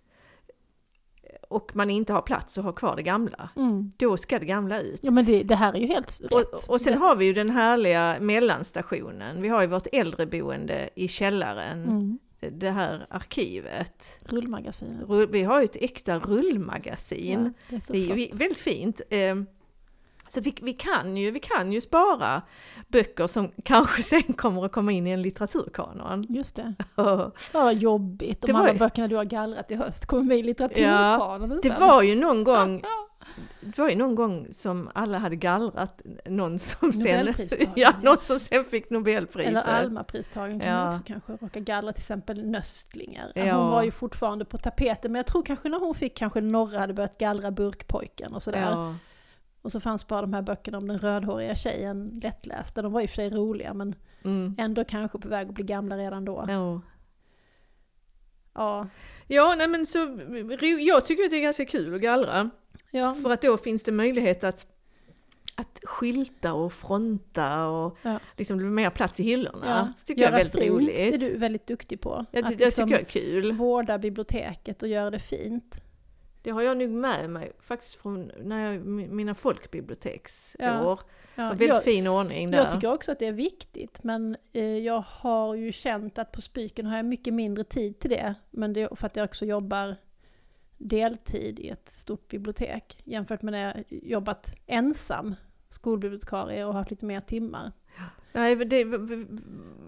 [1.49, 3.91] och man inte har plats att ha kvar det gamla, Mm.
[3.97, 4.99] då ska det gamla ut.
[5.03, 6.31] Ja men det, det här är ju helt rätt.
[6.31, 9.41] Och, och sen det, har vi ju den härliga mellanstationen.
[9.41, 12.19] Vi har ju vårt äldreboende i källaren, mm.
[12.59, 14.19] det- här arkivet.
[14.25, 15.07] Rullmagasinet.
[15.07, 17.53] Rull- Vi har ju ett äkta rullmagasin.
[17.69, 19.01] Ja, det är Det är väldigt fint.
[20.29, 22.41] Så vi, vi, kan ju, vi kan ju spara
[22.87, 26.23] böcker som kanske sen kommer att komma in i en litteraturkanon.
[26.29, 26.73] Just det.
[26.95, 30.23] Ja, vad jobbigt Det om var alla ju- böckerna du har gallrat i höst kommer
[30.23, 31.87] med i litteraturkanonen Det sen.
[31.87, 32.83] var ju någon gång
[33.61, 37.93] det var ju någon gång som alla hade gallrat någon som sen, ja, ja.
[38.03, 39.49] någon som sen fick Nobelpriset.
[39.51, 40.89] Eller Alma-pristagaren kan man Ja.
[40.89, 43.31] också kanske råka gallra, till exempel Nöstlinger.
[43.35, 43.55] Ja.
[43.55, 46.79] Hon var ju fortfarande på tapeten, men jag tror kanske när hon fick, kanske några
[46.79, 48.71] hade börjat gallra Burkpojken och sådär.
[48.71, 48.95] Ja.
[49.61, 52.81] Och så fanns bara de här böckerna om den rödhåriga tjejen lättlästa.
[52.81, 54.55] De var i och för sig roliga, men Mm.
[54.57, 56.45] ändå kanske på väg att bli gamla redan då.
[56.47, 56.81] Ja.
[58.53, 58.87] Ja,
[59.27, 60.17] ja, nej men så,
[60.79, 62.49] jag tycker att det är ganska kul att gallra.
[62.91, 63.13] ja.
[63.15, 64.65] För att då finns det möjlighet att,
[65.55, 68.19] att skylta och fronta och Ja.
[68.37, 69.65] liksom det blir mer plats i hyllorna.
[69.67, 69.93] ja.
[69.97, 71.13] Det tycker jag är Göra väldigt fint roligt.
[71.13, 72.25] är du väldigt duktig på.
[72.31, 73.51] jag, Att jag liksom tycker jag är kul.
[73.51, 75.83] vårda biblioteket och göra det fint.
[76.47, 80.65] Det har jag nog med mig faktiskt från när jag, mina folkbiblioteksår.
[80.65, 80.99] Ja.
[81.35, 82.57] Ja, väldigt jag, fin ordning där.
[82.57, 86.41] jag tycker också att det är viktigt, men eh, jag har ju känt att på
[86.41, 88.35] Spyken har jag mycket mindre tid till det.
[88.49, 89.95] Men det är för att jag också jobbar
[90.77, 95.35] deltid i ett stort bibliotek jämfört med när jag jobbat ensam
[95.69, 97.71] skolbibliotekarie och haft lite mer timmar.
[98.37, 98.85] Nej, det,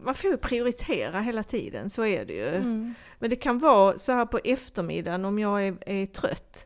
[0.03, 2.47] man får ju prioritera hela tiden, så är det ju.
[2.55, 2.93] Mm.
[3.19, 6.65] Men det kan vara så här på eftermiddagen om jag är, är trött.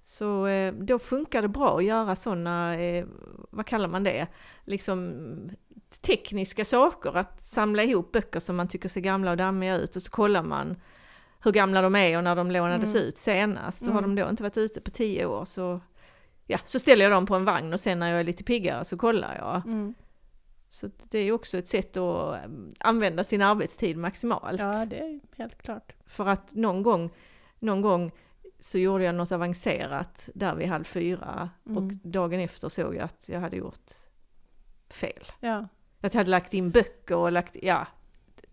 [0.00, 3.06] Så eh, då funkar det bra att göra sådana, eh,
[3.50, 4.26] vad kallar man det,
[4.64, 5.12] liksom
[6.00, 7.16] tekniska saker.
[7.16, 10.42] Att samla ihop böcker som man tycker ser gamla och dammiga ut och så kollar
[10.42, 10.76] man
[11.44, 13.08] hur gamla de är och när de lånades Mm.
[13.08, 13.82] ut senast.
[13.82, 14.14] Och har Mm.
[14.14, 15.80] de då inte varit ute på tio år så,
[16.46, 18.84] ja, så ställer jag dem på en vagn och sen när jag är lite piggare
[18.84, 19.66] så kollar jag.
[19.66, 19.94] Mm.
[20.68, 22.50] Så det är också ett sätt att eh,
[22.80, 24.60] använda sin arbetstid maximalt.
[24.60, 25.92] Ja, det är helt klart.
[26.06, 27.10] För att någon gång,
[27.58, 28.12] någon gång
[28.60, 31.98] så gjorde jag något avancerat där vid halv fyra och Mm.
[32.02, 33.90] dagen efter såg jag att jag hade gjort
[34.90, 35.24] fel.
[35.40, 35.68] Ja.
[36.00, 37.86] Att jag hade lagt in böcker och lagt, ja,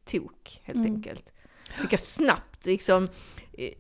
[0.04, 0.94] tok helt Mm.
[0.96, 1.32] enkelt.
[1.82, 3.10] Fick jag snabbt liksom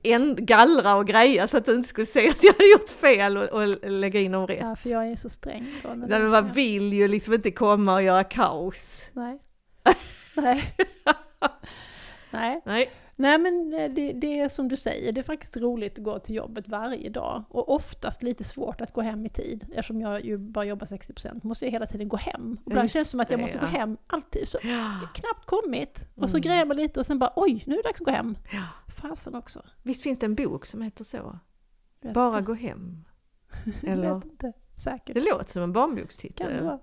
[0.04, 3.38] en, gallra och greja så att du inte skulle se att jag hade gjort fel
[3.38, 4.58] och, och lägga in dem rätt.
[4.62, 8.04] ja, för jag är så sträng Nej, men man vill ju liksom inte komma och
[8.04, 9.10] göra kaos.
[9.14, 9.40] Nej.
[10.36, 10.74] Nej.
[12.32, 12.62] Nej.
[12.66, 12.90] Nej.
[13.18, 16.20] Nej men eh, det, det är som du säger, det är faktiskt roligt att gå
[16.20, 17.44] till jobbet varje dag.
[17.50, 19.66] Och oftast lite svårt att gå hem i tid.
[19.70, 22.58] Eftersom jag ju bara jobbar 60% måste jag hela tiden gå hem.
[22.66, 23.62] Och ibland känns det som att jag måste ja.
[23.62, 24.48] gå hem alltid.
[24.48, 25.00] Så Ja.
[25.14, 26.08] knappt kommit.
[26.16, 26.42] Och så Mm.
[26.42, 28.38] grejer man lite och sen bara oj, nu är det dags att gå hem.
[28.52, 28.64] Ja.
[29.02, 29.62] Fasen också.
[29.84, 31.40] Visst finns det en bok som heter så?
[32.02, 32.42] Vet Bara inte.
[32.42, 33.04] gå hem?
[33.88, 34.14] Eller?
[34.16, 34.54] vet inte.
[34.84, 35.14] Säkert.
[35.16, 36.64] Det låter som en Kan det barnbokstitel.
[36.64, 36.80] vara.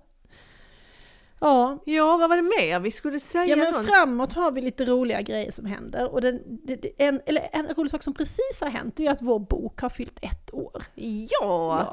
[1.43, 3.45] Ja, Ja, vad var det mer vi skulle säga?
[3.45, 6.11] Ja men någon- framåt har vi lite roliga grejer som händer.
[6.13, 6.59] Och den,
[6.97, 10.19] en, eller en rolig sak som precis har hänt är att vår bok har fyllt
[10.21, 10.83] ett år.
[10.95, 11.25] Ja,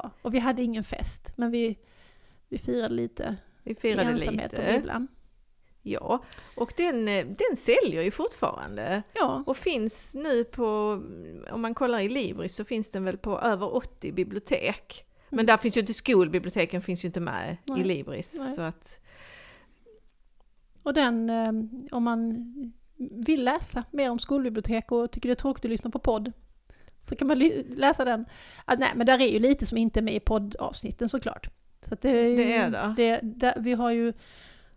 [0.03, 1.77] Ja, och vi hade ingen fest, men vi,
[2.49, 4.73] vi firade lite vi i firade ensamhet och lite.
[4.73, 5.07] bibblan.
[5.83, 6.23] Ja,
[6.55, 9.03] och den, den säljer ju fortfarande.
[9.13, 11.01] Ja, Och finns nu på,
[11.51, 15.05] om man kollar i Libris så finns den väl på över 80 bibliotek.
[15.29, 17.83] Men där finns ju inte skolbiblioteken finns ju inte med i Nej.
[17.83, 18.37] Libris.
[18.39, 18.53] Nej.
[18.53, 18.99] Så att,
[20.83, 21.51] och den, eh,
[21.91, 22.45] om man
[23.25, 26.31] vill läsa mer om skolbibliotek och tycker det är tråkigt att lyssna på podd,
[27.03, 27.37] så kan man
[27.75, 28.25] läsa den.
[28.65, 31.49] Ah, nej, men där är ju lite som inte är med i poddavsnitten såklart.
[31.87, 32.93] Så att det, är ju, Det är det.
[32.97, 34.13] det där, vi har ju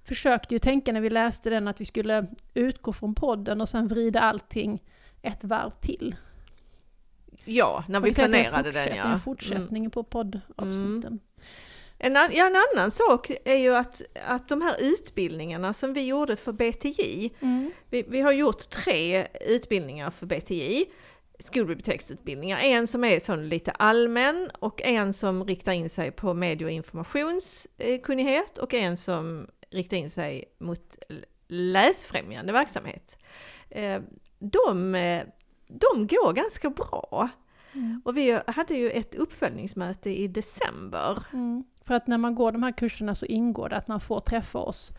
[0.03, 3.87] försökt ju tänka när vi läste den att vi skulle utgå från podden och sen
[3.89, 4.83] vrida allting
[5.23, 6.17] ett varv till.
[7.45, 9.19] Ja, när vi att planerade det är den en ja.
[9.19, 9.57] fortsätt- Mm.
[9.57, 11.19] En fortsättning på poddavsnitten.
[11.99, 16.07] En, an, ja, en annan sak är ju att, att de här utbildningarna som vi
[16.07, 17.71] gjorde för BTI, Mm.
[17.91, 20.85] vi, vi har gjort tre utbildningar för BTI,
[21.39, 22.59] skolbiblioteksutbildningar.
[22.59, 26.71] En som är sån lite allmän och en som riktar in sig på medie och
[26.71, 30.97] informationskunnighet och en som riktar in sig mot
[31.49, 33.17] läsfrämjande verksamhet.
[33.71, 34.01] Eh,
[34.39, 35.23] De, eh,
[35.69, 37.29] de går ganska bra.
[37.75, 38.03] Mm.
[38.05, 41.19] Och vi hade ju ett uppföljningsmöte i december.
[41.33, 41.65] Mm.
[41.83, 44.59] För att när man går de här kurserna så ingår det att man får träffa
[44.59, 44.93] oss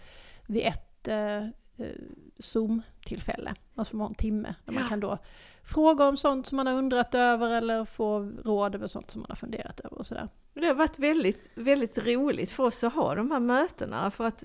[0.48, 1.96] vid ett eh, eh,
[2.40, 4.90] Zoom-tillfälle, alltså en timme, där man Ja.
[4.90, 5.18] kan då
[5.64, 9.30] fråga om sånt som man har undrat över eller få råd över sånt som man
[9.30, 10.30] har funderat över och sådär.
[10.54, 14.44] Det har varit väldigt, väldigt roligt för oss att ha de här mötena för att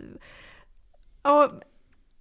[1.22, 1.53] ja,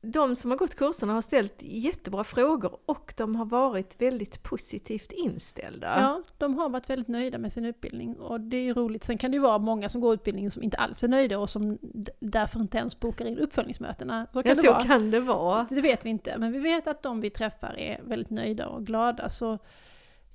[0.01, 5.11] de som har gått kurserna har ställt jättebra frågor och de har varit väldigt positivt
[5.11, 5.99] inställda.
[5.99, 9.03] Ja, de har varit väldigt nöjda med sin utbildning och det är ju roligt.
[9.03, 11.49] Sen kan det ju vara många som går utbildningen som inte alls är nöjda och
[11.49, 11.77] som
[12.19, 14.27] därför inte ens bokar in uppföljningsmötena.
[14.33, 14.83] Så kan Ja, det så vara.
[14.83, 15.67] kan det vara.
[15.69, 18.85] Det vet vi inte, men vi vet att de vi träffar är väldigt nöjda och
[18.85, 19.29] glada.
[19.29, 19.57] Så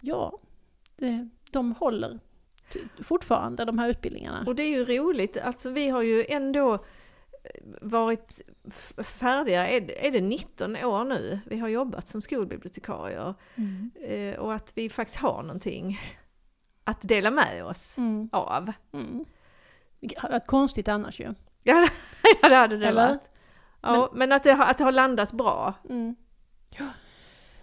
[0.00, 0.38] ja,
[0.96, 2.20] det, de håller
[3.02, 4.44] fortfarande de här utbildningarna.
[4.46, 6.84] Och det är ju roligt, alltså vi har ju ändå
[7.80, 8.40] varit
[9.04, 13.90] färdiga, är det, är det 19 år nu vi har jobbat som skolbibliotekarier Mm.
[14.00, 16.00] eh, och att vi faktiskt har någonting
[16.84, 18.28] att dela med oss Mm.
[18.32, 18.72] av.
[18.92, 19.24] Mm.
[20.22, 21.34] Varit konstigt annars ju.
[21.62, 21.88] Ja,
[22.48, 23.08] det hade det Eller?
[23.08, 23.30] varit.
[23.82, 25.74] Ja, men, att, det har, att det har landat bra.
[25.90, 26.16] Mm.
[26.78, 26.84] Ja.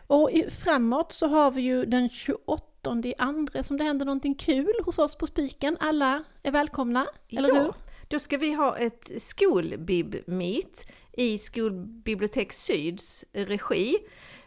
[0.07, 4.35] Och i, framåt så har vi ju den 28 i andra som det händer någonting
[4.35, 5.77] kul hos oss på Spiken.
[5.79, 7.73] Alla är välkomna, eller ja, hur?
[8.11, 13.97] Då ska vi ha ett skolbib-meet i Skolbibliotek Syds regi.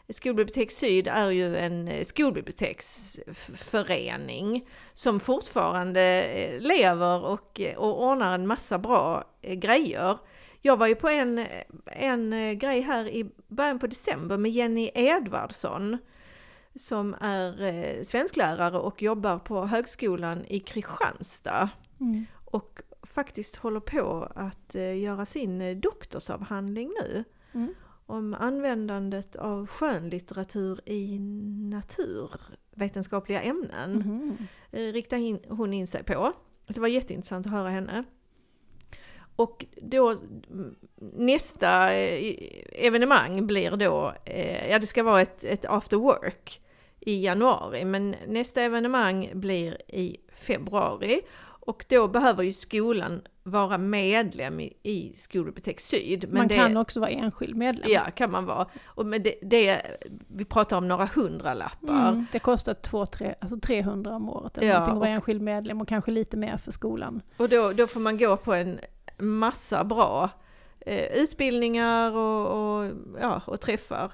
[0.09, 8.79] Skolbibliotek Syd är ju en skolbiblioteksförening som fortfarande eh, lever och, och ordnar en massa
[8.79, 10.19] bra eh, grejer.
[10.63, 11.47] Jag var ju på en,
[11.87, 15.99] en eh, grej här i början på december med Jenny Edvardsson
[16.75, 21.69] som är eh, svensklärare och jobbar på Högskolan i Kristianstad
[22.01, 22.27] Mm.
[22.45, 27.75] och faktiskt håller på att eh, göra sin eh, doktorsavhandling nu Mm.
[28.07, 31.19] om användandet av skönlitteratur i
[31.71, 34.39] naturvetenskapliga ämnen.
[34.73, 36.33] Eh, riktar in, hon in sig på.
[36.67, 38.05] Det var jätteintressant att höra henne.
[39.37, 41.93] Och då mm, nästa
[42.73, 44.15] evenemang blir då,
[44.69, 46.61] ja det ska vara ett, ett after work
[47.01, 51.21] i januari, men nästa evenemang blir i februari.
[51.67, 56.25] Och då behöver ju skolan vara medlem i, i Skolbibliotek Syd.
[56.29, 57.91] Men Man det, kan också vara enskild medlem.
[57.91, 58.67] Ja, kan man vara.
[58.85, 59.83] Och men det, det,
[60.29, 62.09] vi pratar om några hundralappar.
[62.09, 65.81] Mm, det kostar två, tre, alltså 300 om året eller Ja, att vara enskild medlem
[65.81, 67.23] och kanske lite mer för skolan.
[67.37, 68.81] Och då, då får man gå på en
[69.19, 70.31] massa bra
[70.81, 72.91] eh, utbildningar och, och,
[73.21, 74.13] ja, och träffar.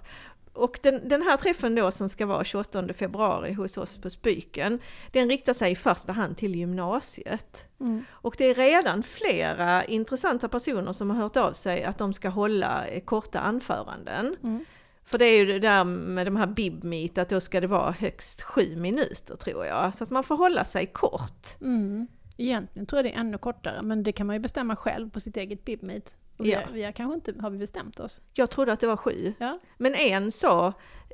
[0.60, 4.78] Och den, den här träffen då som ska vara 28 februari hos oss på Spyken,
[5.12, 7.68] den riktar sig i första hand till gymnasiet.
[7.80, 8.04] Mm.
[8.10, 12.28] Och det är redan flera intressanta personer som har hört av sig att de ska
[12.28, 14.36] hålla eh, korta anföranden.
[14.42, 14.64] Mm.
[15.04, 17.90] För det är ju det där med de här bibmeet, att då ska det vara
[17.90, 19.94] högst sju minuter tror jag.
[19.94, 21.60] Så att man får hålla sig kort.
[21.60, 22.06] Mm.
[22.36, 25.20] Egentligen tror jag det är ännu kortare, men det kan man ju bestämma själv på
[25.20, 26.16] sitt eget bibmeet.
[26.40, 26.60] Och vi, Ja.
[26.66, 28.20] har, vi har kanske inte, har vi bestämt oss?
[28.34, 29.34] Jag trodde att det var sju.
[29.38, 29.58] Ja.
[29.78, 30.66] Men en sa,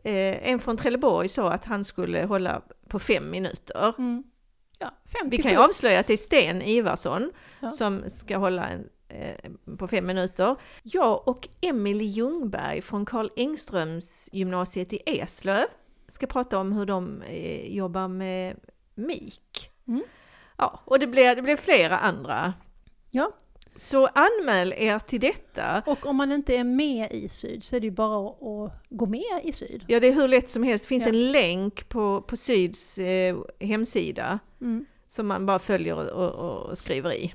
[0.04, 3.94] eh, en från Trelleborg sa att han skulle hålla på fem minuter.
[3.98, 4.24] Mm.
[4.78, 7.70] Ja, fem Vi kan ju avslöja att det är Sten Ivarsson Ja.
[7.70, 10.56] som ska hålla en, eh, på fem minuter.
[10.82, 15.64] Jag och Emelie Ljungberg från Karl Engströms gymnasiet i Eslöv
[16.08, 18.56] ska prata om hur de eh, jobbar med
[18.94, 19.70] MIK.
[19.88, 20.02] Mm.
[20.58, 22.54] Ja, och det blir, det blir flera andra.
[23.10, 23.32] Ja.
[23.78, 25.82] Så anmäl er till detta.
[25.86, 29.06] Och om man inte är med i Syd så är det ju bara att, gå
[29.06, 29.84] med i Syd.
[29.88, 30.84] Ja, det är hur lätt som helst.
[30.84, 31.08] Det finns Ja.
[31.08, 34.86] en länk på, på Syds eh, hemsida Mm.
[35.08, 36.30] som man bara följer och,
[36.68, 37.34] och, skriver i.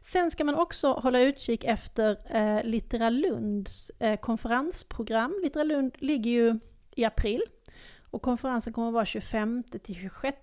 [0.00, 5.40] Sen ska man också hålla utkik efter eh, Littera Lunds eh, konferensprogram.
[5.42, 6.58] Littera Lund ligger ju
[6.94, 7.42] i april
[8.10, 10.36] och konferensen kommer att vara 25 till 26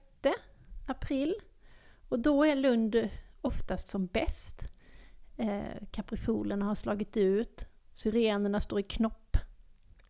[0.87, 1.35] april.
[2.09, 3.09] Och då är Lund
[3.41, 4.70] oftast som bäst.
[5.41, 9.37] Eh, kaprifolerna har slagit ut, syrenerna står i knopp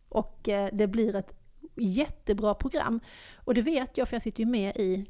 [0.08, 1.34] och eh, det blir ett
[1.76, 3.00] jättebra program.
[3.36, 5.06] Och det vet jag för jag sitter ju med i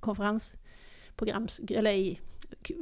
[0.00, 2.20] konferensprograms, eller i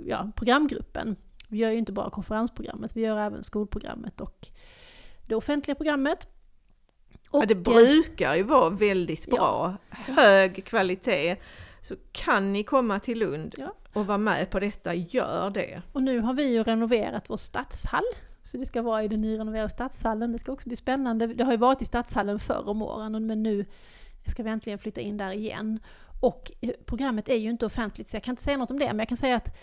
[0.07, 1.17] ja, programgruppen.
[1.49, 4.49] Vi gör ju inte bara konferensprogrammet, vi gör även skolprogrammet och
[5.27, 6.29] det offentliga programmet.
[7.33, 9.37] ja, Och, det eh, brukar ju vara väldigt Ja.
[9.37, 11.37] bra, hög kvalitet.
[11.83, 13.75] Så kan ni komma till Lund Ja.
[13.95, 15.83] Och vara med på detta, gör det.
[15.93, 18.05] Och nu har vi ju renoverat vår stadshall.
[18.43, 20.33] Så det ska vara i den nyrenoverade stadshallen.
[20.33, 21.27] Det ska också bli spännande.
[21.27, 23.65] Det har ju varit i stadshallen förr om åren men nu
[24.27, 25.81] ska vi äntligen flytta in där igen.
[26.21, 28.87] Och eh, programmet är ju inte offentligt så jag kan inte säga något om det
[28.87, 29.57] men jag kan säga att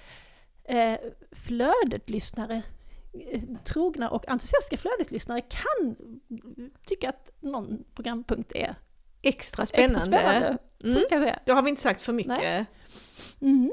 [0.63, 0.95] eh,
[1.31, 2.61] flödet-lyssnare,
[3.31, 5.95] eh, trogna och entusiastiska flödet-lyssnare kan
[6.87, 8.75] tycka att någon programpunkt är
[9.21, 9.97] Extra spännande.
[9.97, 10.57] extra spännande.
[10.81, 11.01] Så Mm.
[11.09, 11.39] kan jag säga.
[11.45, 12.67] Då har vi inte sagt för mycket.
[13.41, 13.71] Mm.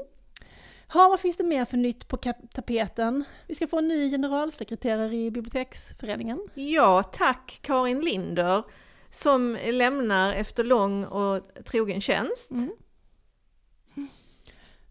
[0.93, 2.17] Ha, vad finns det mer för nytt på
[2.53, 3.23] tapeten?
[3.47, 6.47] Vi ska få en ny generalsekreterare i biblioteksföreningen.
[6.53, 8.63] Ja, tack Karin Linder
[9.09, 12.51] som lämnar efter lång och trogen tjänst.
[12.51, 12.69] Mm.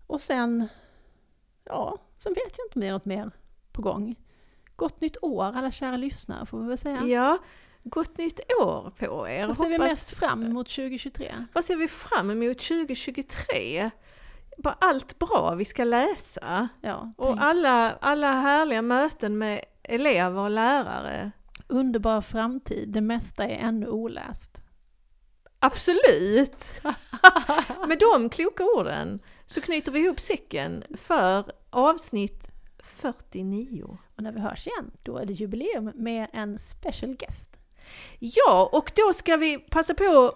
[0.07, 0.69] Och sen,
[1.65, 3.31] ja, sen vet jag inte om det är något mer
[3.73, 4.17] på gång.
[4.77, 7.03] Gott nytt år alla kära lyssnare får vi väl säga.
[7.07, 7.39] Ja,
[7.85, 9.47] gott nytt år på er.
[9.47, 11.47] Vad ser vi Hoppas- mest fram emot 2023?
[11.53, 13.91] Vad ser vi fram emot 2023?
[14.63, 16.69] Bara allt bra vi ska läsa.
[16.81, 21.31] Ja, Och alla, alla härliga möten med elever och lärare.
[21.67, 24.63] underbar framtid, det mesta är ännu oläst.
[25.59, 26.65] Absolut!
[27.89, 32.51] Med de kloka orden så knyter vi ihop säcken för avsnitt
[32.83, 33.99] 49.
[34.17, 37.57] Och när vi hörs igen, då är det jubileum med en special guest.
[38.19, 40.35] Ja, och då ska vi passa på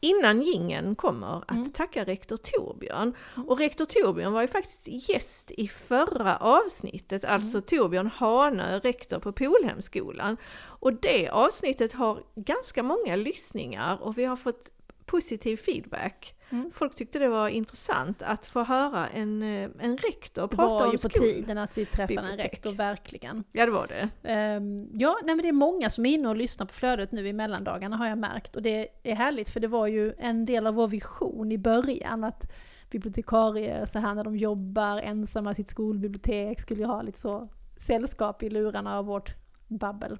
[0.00, 1.72] innan gingen kommer att Mm.
[1.72, 3.14] tacka rektor Torbjörn.
[3.46, 9.32] Och rektor Torbjörn var ju faktiskt gäst i förra avsnittet, alltså Torbjörn Hanö, rektor på
[9.32, 10.36] Polhemskolan.
[10.62, 14.72] Och det avsnittet har ganska många lyssningar och vi har fått
[15.06, 16.34] positiv feedback.
[16.52, 16.70] Mm.
[16.72, 20.84] Folk tyckte det var intressant att få höra en, eh, en rektor Det prata var
[20.84, 21.22] om ju på skol.
[21.22, 22.52] tiden att vi träffade en bibliotek.
[22.52, 23.44] rektor, verkligen.
[23.52, 24.08] Ja, det var det.
[24.30, 27.28] Ehm, ja, nej men det är många som är inne och lyssnar på flödet nu
[27.28, 28.56] i mellandagarna har jag märkt.
[28.56, 32.24] Och det är härligt för det var ju en del av vår vision i början
[32.24, 32.52] att
[32.90, 37.48] bibliotekarier så här när de jobbar ensamma i sitt skolbibliotek skulle ju ha lite så
[37.78, 39.34] sällskap i lurarna av vårt
[39.68, 40.18] babbel.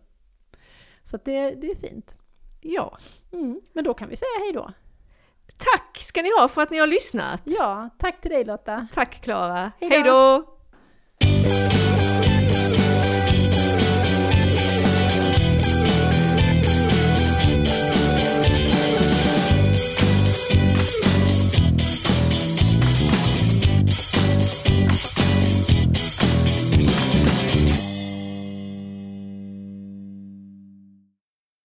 [1.03, 2.17] Så det, det är fint.
[2.61, 2.99] Ja.
[3.33, 4.73] Mm, men då kan vi säga hej då.
[5.61, 7.43] Tack ska ni ha för att ni har lyssnat!
[7.45, 8.87] Ja, tack till dig Lotta!
[8.95, 9.73] Tack Klara!
[9.81, 9.95] Hejdå.
[9.95, 10.45] Hejdå.